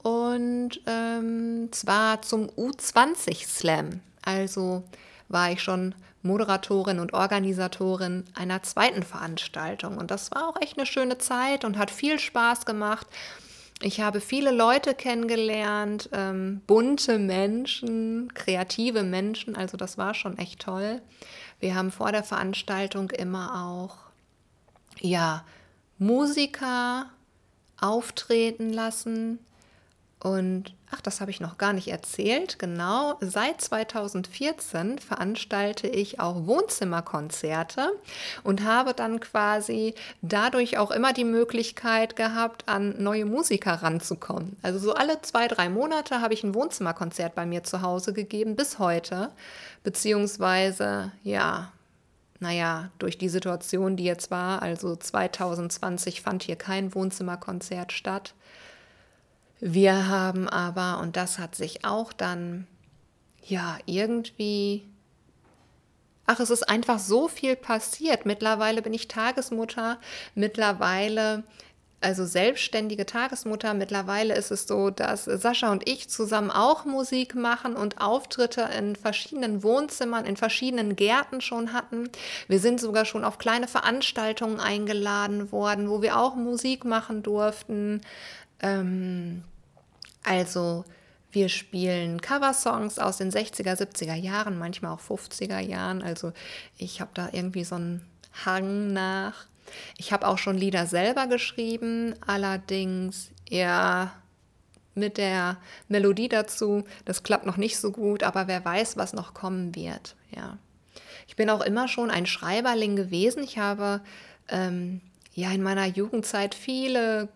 Und 0.02 0.80
ähm, 0.86 1.68
zwar 1.72 2.22
zum 2.22 2.48
U20 2.48 3.46
Slam. 3.46 4.00
Also 4.22 4.82
war 5.28 5.52
ich 5.52 5.62
schon 5.62 5.94
Moderatorin 6.22 6.98
und 6.98 7.14
Organisatorin 7.14 8.24
einer 8.34 8.62
zweiten 8.62 9.02
Veranstaltung. 9.02 9.96
Und 9.96 10.10
das 10.10 10.30
war 10.30 10.48
auch 10.48 10.60
echt 10.60 10.76
eine 10.76 10.86
schöne 10.86 11.18
Zeit 11.18 11.64
und 11.64 11.78
hat 11.78 11.90
viel 11.90 12.18
Spaß 12.18 12.66
gemacht. 12.66 13.06
Ich 13.82 14.00
habe 14.00 14.20
viele 14.20 14.50
Leute 14.50 14.94
kennengelernt, 14.94 16.10
ähm, 16.12 16.60
bunte 16.66 17.18
Menschen, 17.18 18.32
kreative 18.34 19.02
Menschen, 19.02 19.56
also 19.56 19.78
das 19.78 19.96
war 19.96 20.12
schon 20.12 20.36
echt 20.36 20.60
toll. 20.60 21.00
Wir 21.60 21.74
haben 21.74 21.90
vor 21.90 22.12
der 22.12 22.22
Veranstaltung 22.22 23.10
immer 23.10 23.64
auch, 23.64 23.96
ja, 25.00 25.46
Musiker 25.98 27.06
auftreten 27.80 28.70
lassen, 28.70 29.38
und 30.22 30.74
ach, 30.90 31.00
das 31.00 31.22
habe 31.22 31.30
ich 31.30 31.40
noch 31.40 31.56
gar 31.56 31.72
nicht 31.72 31.88
erzählt. 31.88 32.58
Genau, 32.58 33.16
seit 33.20 33.60
2014 33.60 34.98
veranstalte 34.98 35.88
ich 35.88 36.20
auch 36.20 36.46
Wohnzimmerkonzerte 36.46 37.90
und 38.44 38.64
habe 38.64 38.92
dann 38.92 39.20
quasi 39.20 39.94
dadurch 40.20 40.76
auch 40.76 40.90
immer 40.90 41.14
die 41.14 41.24
Möglichkeit 41.24 42.16
gehabt, 42.16 42.68
an 42.68 43.02
neue 43.02 43.24
Musiker 43.24 43.82
ranzukommen. 43.82 44.56
Also 44.60 44.78
so 44.78 44.94
alle 44.94 45.22
zwei, 45.22 45.48
drei 45.48 45.70
Monate 45.70 46.20
habe 46.20 46.34
ich 46.34 46.44
ein 46.44 46.54
Wohnzimmerkonzert 46.54 47.34
bei 47.34 47.46
mir 47.46 47.64
zu 47.64 47.80
Hause 47.80 48.12
gegeben, 48.12 48.56
bis 48.56 48.78
heute. 48.78 49.30
Beziehungsweise, 49.84 51.12
ja, 51.22 51.72
naja, 52.40 52.90
durch 52.98 53.16
die 53.16 53.28
Situation, 53.30 53.96
die 53.96 54.04
jetzt 54.04 54.30
war, 54.30 54.60
also 54.60 54.96
2020 54.96 56.20
fand 56.20 56.42
hier 56.42 56.56
kein 56.56 56.94
Wohnzimmerkonzert 56.94 57.92
statt. 57.92 58.34
Wir 59.60 60.08
haben 60.08 60.48
aber, 60.48 61.00
und 61.00 61.16
das 61.16 61.38
hat 61.38 61.54
sich 61.54 61.84
auch 61.84 62.12
dann, 62.12 62.66
ja, 63.44 63.78
irgendwie, 63.86 64.88
ach, 66.26 66.40
es 66.40 66.50
ist 66.50 66.68
einfach 66.68 66.98
so 66.98 67.28
viel 67.28 67.56
passiert. 67.56 68.24
Mittlerweile 68.26 68.82
bin 68.82 68.94
ich 68.94 69.08
Tagesmutter, 69.08 69.98
mittlerweile 70.34 71.44
also 72.00 72.24
selbstständige 72.24 73.04
Tagesmutter. 73.04 73.74
Mittlerweile 73.74 74.34
ist 74.34 74.50
es 74.50 74.66
so, 74.66 74.90
dass 74.90 75.24
Sascha 75.24 75.70
und 75.70 75.88
ich 75.88 76.08
zusammen 76.08 76.50
auch 76.50 76.84
Musik 76.84 77.34
machen 77.34 77.76
und 77.76 78.00
Auftritte 78.00 78.68
in 78.76 78.96
verschiedenen 78.96 79.62
Wohnzimmern, 79.62 80.24
in 80.24 80.36
verschiedenen 80.36 80.96
Gärten 80.96 81.40
schon 81.40 81.72
hatten. 81.72 82.08
Wir 82.48 82.58
sind 82.58 82.80
sogar 82.80 83.04
schon 83.04 83.24
auf 83.24 83.38
kleine 83.38 83.68
Veranstaltungen 83.68 84.60
eingeladen 84.60 85.52
worden, 85.52 85.90
wo 85.90 86.00
wir 86.00 86.18
auch 86.18 86.34
Musik 86.36 86.84
machen 86.84 87.22
durften. 87.22 88.00
Ähm, 88.62 89.44
also 90.24 90.84
wir 91.32 91.48
spielen 91.48 92.20
Coversongs 92.20 92.98
aus 92.98 93.18
den 93.18 93.30
60er, 93.30 93.76
70er 93.76 94.14
Jahren, 94.14 94.58
manchmal 94.58 94.92
auch 94.92 95.00
50er 95.00 95.60
Jahren. 95.60 96.02
Also 96.02 96.32
ich 96.76 97.00
habe 97.00 97.10
da 97.14 97.28
irgendwie 97.32 97.64
so 97.64 97.76
einen 97.76 98.04
Hang 98.44 98.92
nach. 98.92 99.46
Ich 99.96 100.12
habe 100.12 100.26
auch 100.26 100.38
schon 100.38 100.58
Lieder 100.58 100.86
selber 100.86 101.28
geschrieben, 101.28 102.14
allerdings 102.26 103.30
eher 103.48 104.12
mit 104.94 105.18
der 105.18 105.58
Melodie 105.88 106.28
dazu. 106.28 106.84
Das 107.04 107.22
klappt 107.22 107.46
noch 107.46 107.56
nicht 107.56 107.78
so 107.78 107.92
gut, 107.92 108.24
aber 108.24 108.48
wer 108.48 108.64
weiß, 108.64 108.96
was 108.96 109.12
noch 109.12 109.34
kommen 109.34 109.74
wird. 109.76 110.16
Ja. 110.34 110.58
Ich 111.28 111.36
bin 111.36 111.48
auch 111.48 111.60
immer 111.60 111.86
schon 111.86 112.10
ein 112.10 112.26
Schreiberling 112.26 112.96
gewesen. 112.96 113.44
Ich 113.44 113.58
habe 113.58 114.00
ähm, 114.48 115.00
ja 115.32 115.52
in 115.52 115.62
meiner 115.62 115.86
Jugendzeit 115.86 116.56
viele 116.56 117.28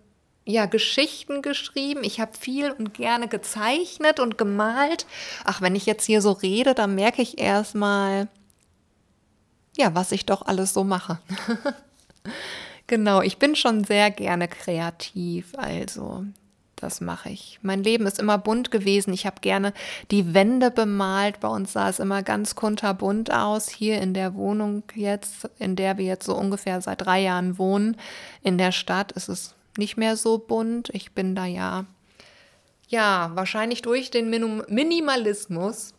ja, 0.44 0.66
Geschichten 0.66 1.42
geschrieben. 1.42 2.04
Ich 2.04 2.20
habe 2.20 2.32
viel 2.38 2.70
und 2.70 2.94
gerne 2.94 3.28
gezeichnet 3.28 4.20
und 4.20 4.36
gemalt. 4.36 5.06
Ach, 5.44 5.62
wenn 5.62 5.74
ich 5.74 5.86
jetzt 5.86 6.04
hier 6.04 6.20
so 6.20 6.32
rede, 6.32 6.74
dann 6.74 6.94
merke 6.94 7.22
ich 7.22 7.38
erstmal, 7.38 8.28
ja, 9.76 9.94
was 9.94 10.12
ich 10.12 10.26
doch 10.26 10.42
alles 10.42 10.74
so 10.74 10.84
mache. 10.84 11.18
genau, 12.86 13.22
ich 13.22 13.38
bin 13.38 13.56
schon 13.56 13.84
sehr 13.84 14.10
gerne 14.10 14.48
kreativ, 14.48 15.52
also 15.56 16.24
das 16.76 17.00
mache 17.00 17.30
ich. 17.30 17.58
Mein 17.62 17.82
Leben 17.82 18.06
ist 18.06 18.18
immer 18.18 18.36
bunt 18.36 18.70
gewesen. 18.70 19.14
Ich 19.14 19.24
habe 19.24 19.40
gerne 19.40 19.72
die 20.10 20.34
Wände 20.34 20.70
bemalt. 20.70 21.40
Bei 21.40 21.48
uns 21.48 21.72
sah 21.72 21.88
es 21.88 21.98
immer 21.98 22.22
ganz 22.22 22.56
kunterbunt 22.56 23.32
aus. 23.32 23.70
Hier 23.70 24.02
in 24.02 24.12
der 24.12 24.34
Wohnung 24.34 24.82
jetzt, 24.94 25.48
in 25.58 25.76
der 25.76 25.96
wir 25.96 26.04
jetzt 26.04 26.26
so 26.26 26.34
ungefähr 26.34 26.82
seit 26.82 27.00
drei 27.00 27.22
Jahren 27.22 27.56
wohnen, 27.58 27.96
in 28.42 28.58
der 28.58 28.72
Stadt, 28.72 29.12
ist 29.12 29.28
es 29.28 29.54
nicht 29.76 29.96
mehr 29.96 30.16
so 30.16 30.38
bunt. 30.38 30.90
Ich 30.90 31.12
bin 31.12 31.34
da 31.34 31.46
ja, 31.46 31.86
ja, 32.88 33.30
wahrscheinlich 33.34 33.82
durch 33.82 34.10
den 34.10 34.30
Minimalismus 34.30 35.94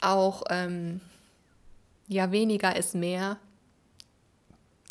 auch, 0.00 0.42
ähm, 0.50 1.00
ja, 2.08 2.30
weniger 2.30 2.76
ist 2.76 2.94
mehr 2.94 3.38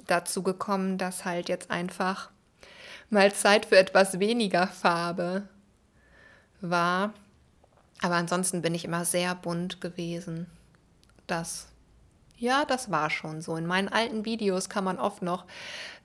dazu 0.07 0.43
gekommen, 0.43 0.97
dass 0.97 1.25
halt 1.25 1.49
jetzt 1.49 1.71
einfach 1.71 2.29
mal 3.09 3.33
Zeit 3.33 3.67
für 3.67 3.77
etwas 3.77 4.19
weniger 4.19 4.67
Farbe 4.67 5.47
war. 6.61 7.13
Aber 8.01 8.15
ansonsten 8.15 8.61
bin 8.61 8.75
ich 8.75 8.85
immer 8.85 9.05
sehr 9.05 9.35
bunt 9.35 9.79
gewesen. 9.79 10.47
Das 11.27 11.67
ja, 12.37 12.65
das 12.65 12.91
war 12.91 13.09
schon 13.09 13.41
so. 13.41 13.55
In 13.55 13.65
meinen 13.65 13.89
alten 13.89 14.25
Videos 14.25 14.69
kann 14.69 14.83
man 14.83 14.99
oft 14.99 15.21
noch 15.21 15.45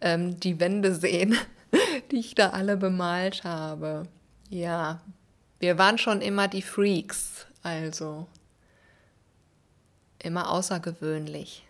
ähm, 0.01 0.39
die 0.41 0.61
Wände 0.61 0.95
sehen, 0.95 1.37
die 2.11 2.19
ich 2.19 2.35
da 2.35 2.51
alle 2.51 2.77
bemalt 2.77 3.45
habe. 3.45 4.07
Ja, 4.49 5.01
wir 5.59 5.79
waren 5.79 5.99
schon 5.99 6.21
immer 6.21 6.49
die 6.49 6.63
Freaks, 6.63 7.47
also 7.63 8.27
immer 10.19 10.51
außergewöhnlich. 10.51 11.67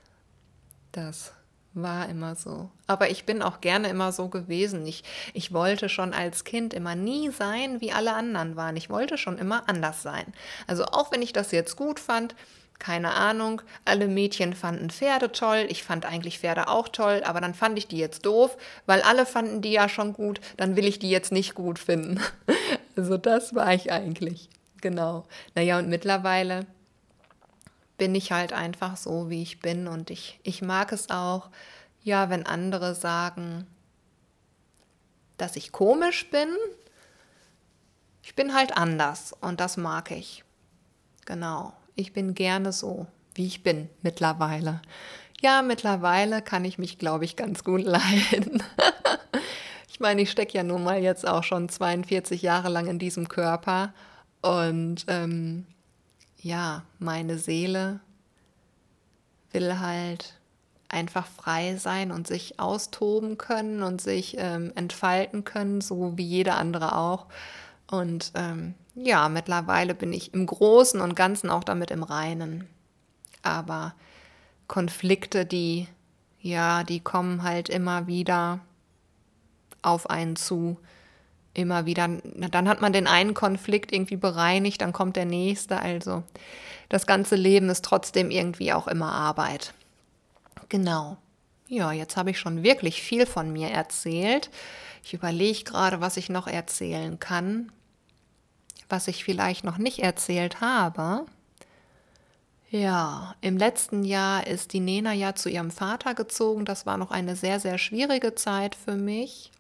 Das 0.93 1.33
war 1.75 2.09
immer 2.09 2.35
so. 2.35 2.71
Aber 2.87 3.11
ich 3.11 3.25
bin 3.25 3.43
auch 3.43 3.61
gerne 3.61 3.89
immer 3.89 4.13
so 4.13 4.29
gewesen. 4.29 4.87
Ich, 4.87 5.05
ich 5.33 5.53
wollte 5.53 5.89
schon 5.89 6.13
als 6.13 6.45
Kind 6.45 6.75
immer 6.75 6.95
nie 6.95 7.31
sein, 7.31 7.81
wie 7.81 7.93
alle 7.93 8.15
anderen 8.15 8.57
waren. 8.57 8.77
Ich 8.77 8.91
wollte 8.91 9.19
schon 9.19 9.39
immer 9.39 9.69
anders 9.69 10.03
sein. 10.03 10.33
Also 10.67 10.85
auch 10.87 11.13
wenn 11.13 11.23
ich 11.23 11.33
das 11.33 11.53
jetzt 11.53 11.77
gut 11.77 12.01
fand, 12.01 12.35
keine 12.79 13.15
Ahnung, 13.15 13.63
alle 13.85 14.07
Mädchen 14.07 14.55
fanden 14.55 14.91
Pferde 14.91 15.33
toll, 15.33 15.67
ich 15.69 15.83
fand 15.83 16.07
eigentlich 16.07 16.39
Pferde 16.39 16.69
auch 16.69 16.89
toll, 16.89 17.23
aber 17.25 17.41
dann 17.41 17.55
fand 17.55 17.77
ich 17.79 17.89
die 17.89 17.99
jetzt 17.99 18.25
doof, 18.25 18.57
weil 18.87 19.03
alle 19.03 19.27
fanden 19.27 19.63
die 19.63 19.73
ja 19.73 19.89
schon 19.89 20.13
gut, 20.13 20.41
dann 20.57 20.77
will 20.77 20.87
ich 20.87 20.99
die 20.99 21.11
jetzt 21.11 21.33
nicht 21.33 21.55
gut 21.55 21.79
finden. 21.79 22.21
Also 22.97 23.17
das 23.17 23.55
war 23.55 23.73
ich 23.75 23.93
eigentlich. 23.93 24.49
Genau. 24.81 25.25
Naja, 25.55 25.79
und 25.79 25.89
mittlerweile 25.89 26.67
bin 27.97 28.13
ich 28.17 28.33
halt 28.33 28.53
einfach 28.53 28.97
so, 28.97 29.31
wie 29.31 29.41
ich 29.41 29.61
bin 29.61 29.87
und 29.87 30.11
ich, 30.11 30.41
ich 30.43 30.63
mag 30.63 30.91
es 30.91 31.09
auch, 31.09 31.49
ja, 32.03 32.29
wenn 32.29 32.45
andere 32.45 32.97
sagen, 32.97 33.69
dass 35.37 35.55
ich 35.55 35.73
komisch 35.73 36.29
bin. 36.31 36.49
Ich 38.23 38.35
bin 38.35 38.53
halt 38.53 38.77
anders 38.77 39.33
und 39.41 39.61
das 39.61 39.77
mag 39.77 40.11
ich. 40.11 40.45
Genau. 41.25 41.73
Ich 41.99 42.13
bin 42.13 42.35
gerne 42.35 42.73
so, 42.73 43.09
wie 43.35 43.49
ich 43.49 43.65
bin 43.65 43.89
mittlerweile. 44.03 44.81
Ja, 45.41 45.63
mittlerweile 45.63 46.43
kann 46.43 46.65
ich 46.65 46.79
mich, 46.79 46.97
glaube 46.97 47.25
ich, 47.25 47.35
ganz 47.35 47.65
gut 47.65 47.83
leiden. 47.83 48.63
ich 49.89 49.99
meine, 49.99 50.23
ich 50.23 50.31
stecke 50.31 50.57
ja 50.57 50.63
nun 50.63 50.85
mal 50.85 51.03
jetzt 51.03 51.27
auch 51.27 51.43
schon 51.43 51.69
42 51.69 52.41
Jahre 52.41 52.69
lang 52.69 52.87
in 52.87 53.01
diesem 53.01 53.27
Körper 53.27 53.93
und 54.43 55.07
ähm, 55.09 55.67
ja, 56.41 56.85
meine 57.01 57.37
Seele 57.37 57.99
will 59.51 59.81
halt 59.81 60.35
einfach 60.89 61.27
frei 61.27 61.79
sein 61.79 62.13
und 62.13 62.29
sich 62.29 62.61
austoben 62.61 63.39
können 63.39 63.83
und 63.83 64.01
sich 64.01 64.37
ähm, 64.39 64.71
entfalten 64.77 65.43
können, 65.43 65.81
so 65.81 66.17
wie 66.17 66.25
jeder 66.25 66.59
andere 66.59 66.97
auch. 66.97 67.27
Und 67.91 68.31
ähm, 68.37 68.75
ja, 69.01 69.29
mittlerweile 69.29 69.95
bin 69.95 70.13
ich 70.13 70.35
im 70.35 70.47
Großen 70.47 71.01
und 71.01 71.15
Ganzen 71.15 71.51
auch 71.51 71.65
damit 71.65 71.91
im 71.91 72.03
Reinen. 72.03 72.69
Aber 73.43 73.95
Konflikte, 74.67 75.47
die, 75.47 75.87
ja, 76.41 76.83
die 76.83 77.01
kommen 77.01 77.43
halt 77.43 77.69
immer 77.69 78.07
wieder 78.07 78.61
auf 79.83 80.11
einen 80.11 80.37
zu. 80.37 80.79
Immer 81.55 81.87
wieder. 81.87 82.09
Dann 82.09 82.69
hat 82.69 82.81
man 82.81 82.93
den 82.93 83.07
einen 83.07 83.35
Konflikt 83.35 83.93
irgendwie 83.93 84.17
bereinigt, 84.17 84.81
dann 84.81 84.93
kommt 84.93 85.17
der 85.17 85.25
nächste. 85.25 85.81
Also 85.81 86.25
das 86.89 87.07
ganze 87.07 87.37
Leben 87.37 87.69
ist 87.69 87.85
trotzdem 87.85 88.31
irgendwie 88.31 88.73
auch 88.73 88.89
immer 88.89 89.13
Arbeit. 89.13 89.75
Genau. 90.69 91.17
Ja, 91.69 91.93
jetzt 91.93 92.17
habe 92.17 92.31
ich 92.31 92.39
schon 92.39 92.63
wirklich 92.63 93.03
viel 93.03 93.27
von 93.27 93.53
mir 93.53 93.69
erzählt. 93.69 94.51
Ich 95.05 95.15
überlege 95.15 95.65
gerade, 95.65 96.01
was 96.01 96.17
ich 96.17 96.29
noch 96.29 96.47
erzählen 96.47 97.19
kann, 97.19 97.71
was 98.89 99.09
ich 99.09 99.25
vielleicht 99.25 99.65
noch 99.65 99.79
nicht 99.79 100.01
erzählt 100.01 100.61
habe. 100.61 101.27
Ja, 102.71 103.35
im 103.41 103.57
letzten 103.57 104.05
Jahr 104.05 104.47
ist 104.47 104.73
die 104.75 104.81
Nena 104.81 105.13
ja 105.13 105.35
zu 105.35 105.49
ihrem 105.49 105.71
Vater 105.71 106.15
gezogen. 106.15 106.67
Das 106.67 106.85
war 106.85 106.99
noch 106.99 107.11
eine 107.11 107.35
sehr, 107.35 107.61
sehr 107.61 107.79
schwierige 107.79 108.35
Zeit 108.35 108.75
für 108.75 108.95
mich. 108.95 109.51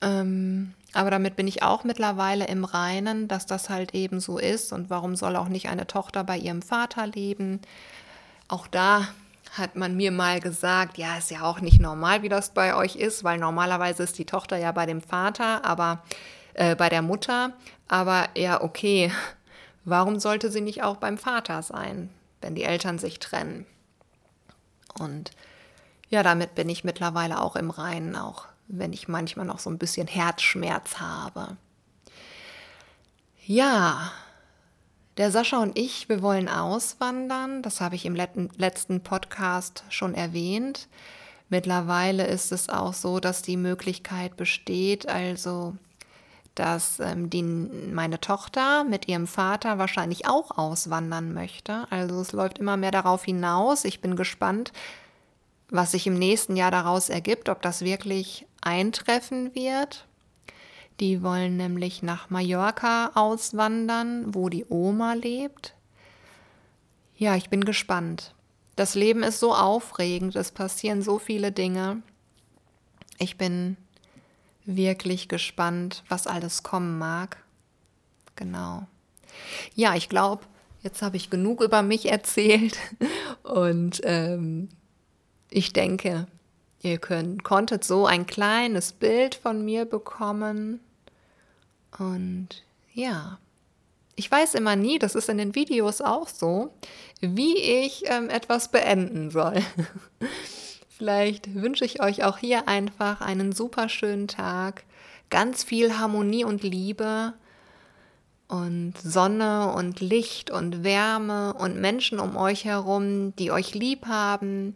Ähm, 0.00 0.72
aber 0.94 1.10
damit 1.10 1.36
bin 1.36 1.46
ich 1.46 1.62
auch 1.62 1.84
mittlerweile 1.84 2.46
im 2.46 2.64
Reinen, 2.64 3.28
dass 3.28 3.44
das 3.44 3.68
halt 3.68 3.94
eben 3.94 4.18
so 4.18 4.38
ist. 4.38 4.72
Und 4.72 4.88
warum 4.88 5.14
soll 5.14 5.36
auch 5.36 5.48
nicht 5.48 5.68
eine 5.68 5.86
Tochter 5.86 6.24
bei 6.24 6.38
ihrem 6.38 6.62
Vater 6.62 7.06
leben? 7.06 7.60
Auch 8.48 8.66
da 8.66 9.06
hat 9.58 9.76
man 9.76 9.94
mir 9.94 10.12
mal 10.12 10.40
gesagt, 10.40 10.96
ja, 10.96 11.18
ist 11.18 11.30
ja 11.30 11.42
auch 11.42 11.60
nicht 11.60 11.80
normal, 11.80 12.22
wie 12.22 12.28
das 12.30 12.50
bei 12.50 12.74
euch 12.74 12.96
ist, 12.96 13.24
weil 13.24 13.38
normalerweise 13.38 14.04
ist 14.04 14.18
die 14.18 14.24
Tochter 14.24 14.56
ja 14.56 14.72
bei 14.72 14.86
dem 14.86 15.02
Vater, 15.02 15.64
aber 15.66 16.02
äh, 16.56 16.74
bei 16.74 16.88
der 16.88 17.02
Mutter. 17.02 17.52
Aber 17.88 18.28
ja, 18.36 18.60
okay, 18.62 19.12
warum 19.84 20.18
sollte 20.18 20.50
sie 20.50 20.60
nicht 20.60 20.82
auch 20.82 20.96
beim 20.96 21.18
Vater 21.18 21.62
sein, 21.62 22.10
wenn 22.40 22.54
die 22.54 22.64
Eltern 22.64 22.98
sich 22.98 23.18
trennen? 23.18 23.66
Und 24.98 25.30
ja, 26.08 26.22
damit 26.22 26.54
bin 26.54 26.68
ich 26.68 26.84
mittlerweile 26.84 27.40
auch 27.40 27.56
im 27.56 27.70
Reinen, 27.70 28.16
auch 28.16 28.46
wenn 28.68 28.92
ich 28.92 29.08
manchmal 29.08 29.46
noch 29.46 29.58
so 29.58 29.70
ein 29.70 29.78
bisschen 29.78 30.06
Herzschmerz 30.06 30.98
habe. 30.98 31.56
Ja, 33.44 34.12
der 35.18 35.30
Sascha 35.30 35.58
und 35.58 35.78
ich, 35.78 36.08
wir 36.08 36.20
wollen 36.22 36.48
auswandern. 36.48 37.62
Das 37.62 37.80
habe 37.80 37.94
ich 37.94 38.06
im 38.06 38.16
letzten 38.16 39.02
Podcast 39.02 39.84
schon 39.88 40.14
erwähnt. 40.14 40.88
Mittlerweile 41.48 42.26
ist 42.26 42.50
es 42.50 42.68
auch 42.68 42.92
so, 42.92 43.20
dass 43.20 43.42
die 43.42 43.56
Möglichkeit 43.56 44.36
besteht, 44.36 45.08
also 45.08 45.76
dass 46.56 46.98
ähm, 47.00 47.30
die, 47.30 47.42
meine 47.42 48.20
Tochter 48.20 48.82
mit 48.84 49.06
ihrem 49.06 49.26
Vater 49.26 49.78
wahrscheinlich 49.78 50.26
auch 50.26 50.56
auswandern 50.56 51.32
möchte. 51.32 51.86
Also 51.90 52.20
es 52.20 52.32
läuft 52.32 52.58
immer 52.58 52.76
mehr 52.76 52.90
darauf 52.90 53.24
hinaus. 53.24 53.84
Ich 53.84 54.00
bin 54.00 54.16
gespannt, 54.16 54.72
was 55.68 55.92
sich 55.92 56.06
im 56.06 56.18
nächsten 56.18 56.56
Jahr 56.56 56.70
daraus 56.70 57.08
ergibt, 57.08 57.48
ob 57.48 57.62
das 57.62 57.82
wirklich 57.82 58.46
eintreffen 58.62 59.54
wird. 59.54 60.06
Die 60.98 61.22
wollen 61.22 61.56
nämlich 61.56 62.02
nach 62.02 62.30
Mallorca 62.30 63.10
auswandern, 63.14 64.34
wo 64.34 64.48
die 64.48 64.64
Oma 64.68 65.12
lebt. 65.12 65.74
Ja, 67.16 67.36
ich 67.36 67.50
bin 67.50 67.64
gespannt. 67.64 68.34
Das 68.76 68.94
Leben 68.94 69.22
ist 69.22 69.40
so 69.40 69.54
aufregend, 69.54 70.36
es 70.36 70.52
passieren 70.52 71.02
so 71.02 71.18
viele 71.18 71.52
Dinge. 71.52 72.02
Ich 73.18 73.38
bin 73.38 73.76
wirklich 74.66 75.28
gespannt, 75.28 76.04
was 76.08 76.26
alles 76.26 76.62
kommen 76.62 76.98
mag. 76.98 77.38
Genau. 78.34 78.86
Ja, 79.74 79.94
ich 79.94 80.08
glaube, 80.08 80.44
jetzt 80.82 81.02
habe 81.02 81.16
ich 81.16 81.30
genug 81.30 81.62
über 81.62 81.82
mich 81.82 82.06
erzählt 82.10 82.78
und 83.42 84.00
ähm, 84.04 84.68
ich 85.50 85.72
denke, 85.72 86.26
ihr 86.82 86.98
könnt, 86.98 87.44
konntet 87.44 87.84
so 87.84 88.06
ein 88.06 88.26
kleines 88.26 88.92
Bild 88.92 89.34
von 89.34 89.64
mir 89.64 89.84
bekommen. 89.84 90.80
Und 91.98 92.64
ja, 92.92 93.38
ich 94.16 94.30
weiß 94.30 94.54
immer 94.54 94.76
nie, 94.76 94.98
das 94.98 95.14
ist 95.14 95.28
in 95.28 95.38
den 95.38 95.54
Videos 95.54 96.00
auch 96.00 96.28
so, 96.28 96.74
wie 97.20 97.56
ich 97.56 98.04
ähm, 98.06 98.30
etwas 98.30 98.70
beenden 98.70 99.30
soll. 99.30 99.62
Vielleicht 100.96 101.54
wünsche 101.54 101.84
ich 101.84 102.00
euch 102.00 102.24
auch 102.24 102.38
hier 102.38 102.68
einfach 102.68 103.20
einen 103.20 103.52
super 103.52 103.90
schönen 103.90 104.28
Tag, 104.28 104.84
ganz 105.28 105.62
viel 105.62 105.98
Harmonie 105.98 106.44
und 106.44 106.62
Liebe 106.62 107.34
und 108.48 108.94
Sonne 108.96 109.72
und 109.72 110.00
Licht 110.00 110.50
und 110.50 110.84
Wärme 110.84 111.52
und 111.52 111.76
Menschen 111.76 112.18
um 112.18 112.36
euch 112.36 112.64
herum, 112.64 113.36
die 113.36 113.50
euch 113.50 113.74
lieb 113.74 114.06
haben, 114.06 114.74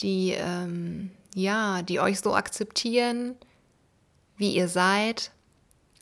die 0.00 0.34
ähm, 0.36 1.10
ja, 1.34 1.80
die 1.80 1.98
euch 1.98 2.20
so 2.20 2.34
akzeptieren, 2.34 3.34
wie 4.36 4.54
ihr 4.54 4.68
seid. 4.68 5.30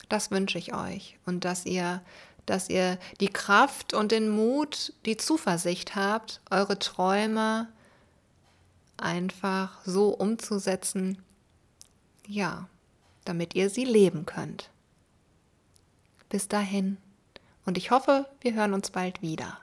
Das 0.09 0.33
wünsche 0.33 0.59
ich 0.59 0.75
euch 0.75 1.19
und 1.25 1.45
dass 1.45 1.67
ihr 1.67 2.03
dass 2.47 2.69
ihr 2.69 2.99
die 3.21 3.29
Kraft 3.29 3.95
und 3.95 4.11
den 4.11 4.29
Mut, 4.29 4.93
die 5.07 5.17
Zuversicht 5.17 5.95
habt, 5.95 6.41
eure 6.51 6.81
Träume 6.81 7.69
einfach 9.03 9.85
so 9.85 10.09
umzusetzen, 10.09 11.19
ja, 12.27 12.69
damit 13.25 13.55
ihr 13.55 13.71
sie 13.71 13.85
leben 13.85 14.27
könnt. 14.27 14.71
Bis 16.29 16.49
dahin 16.49 16.97
und 17.65 17.79
ich 17.79 17.91
hoffe, 17.91 18.29
wir 18.41 18.55
hören 18.55 18.75
uns 18.75 18.91
bald 18.91 19.23
wieder. 19.23 19.62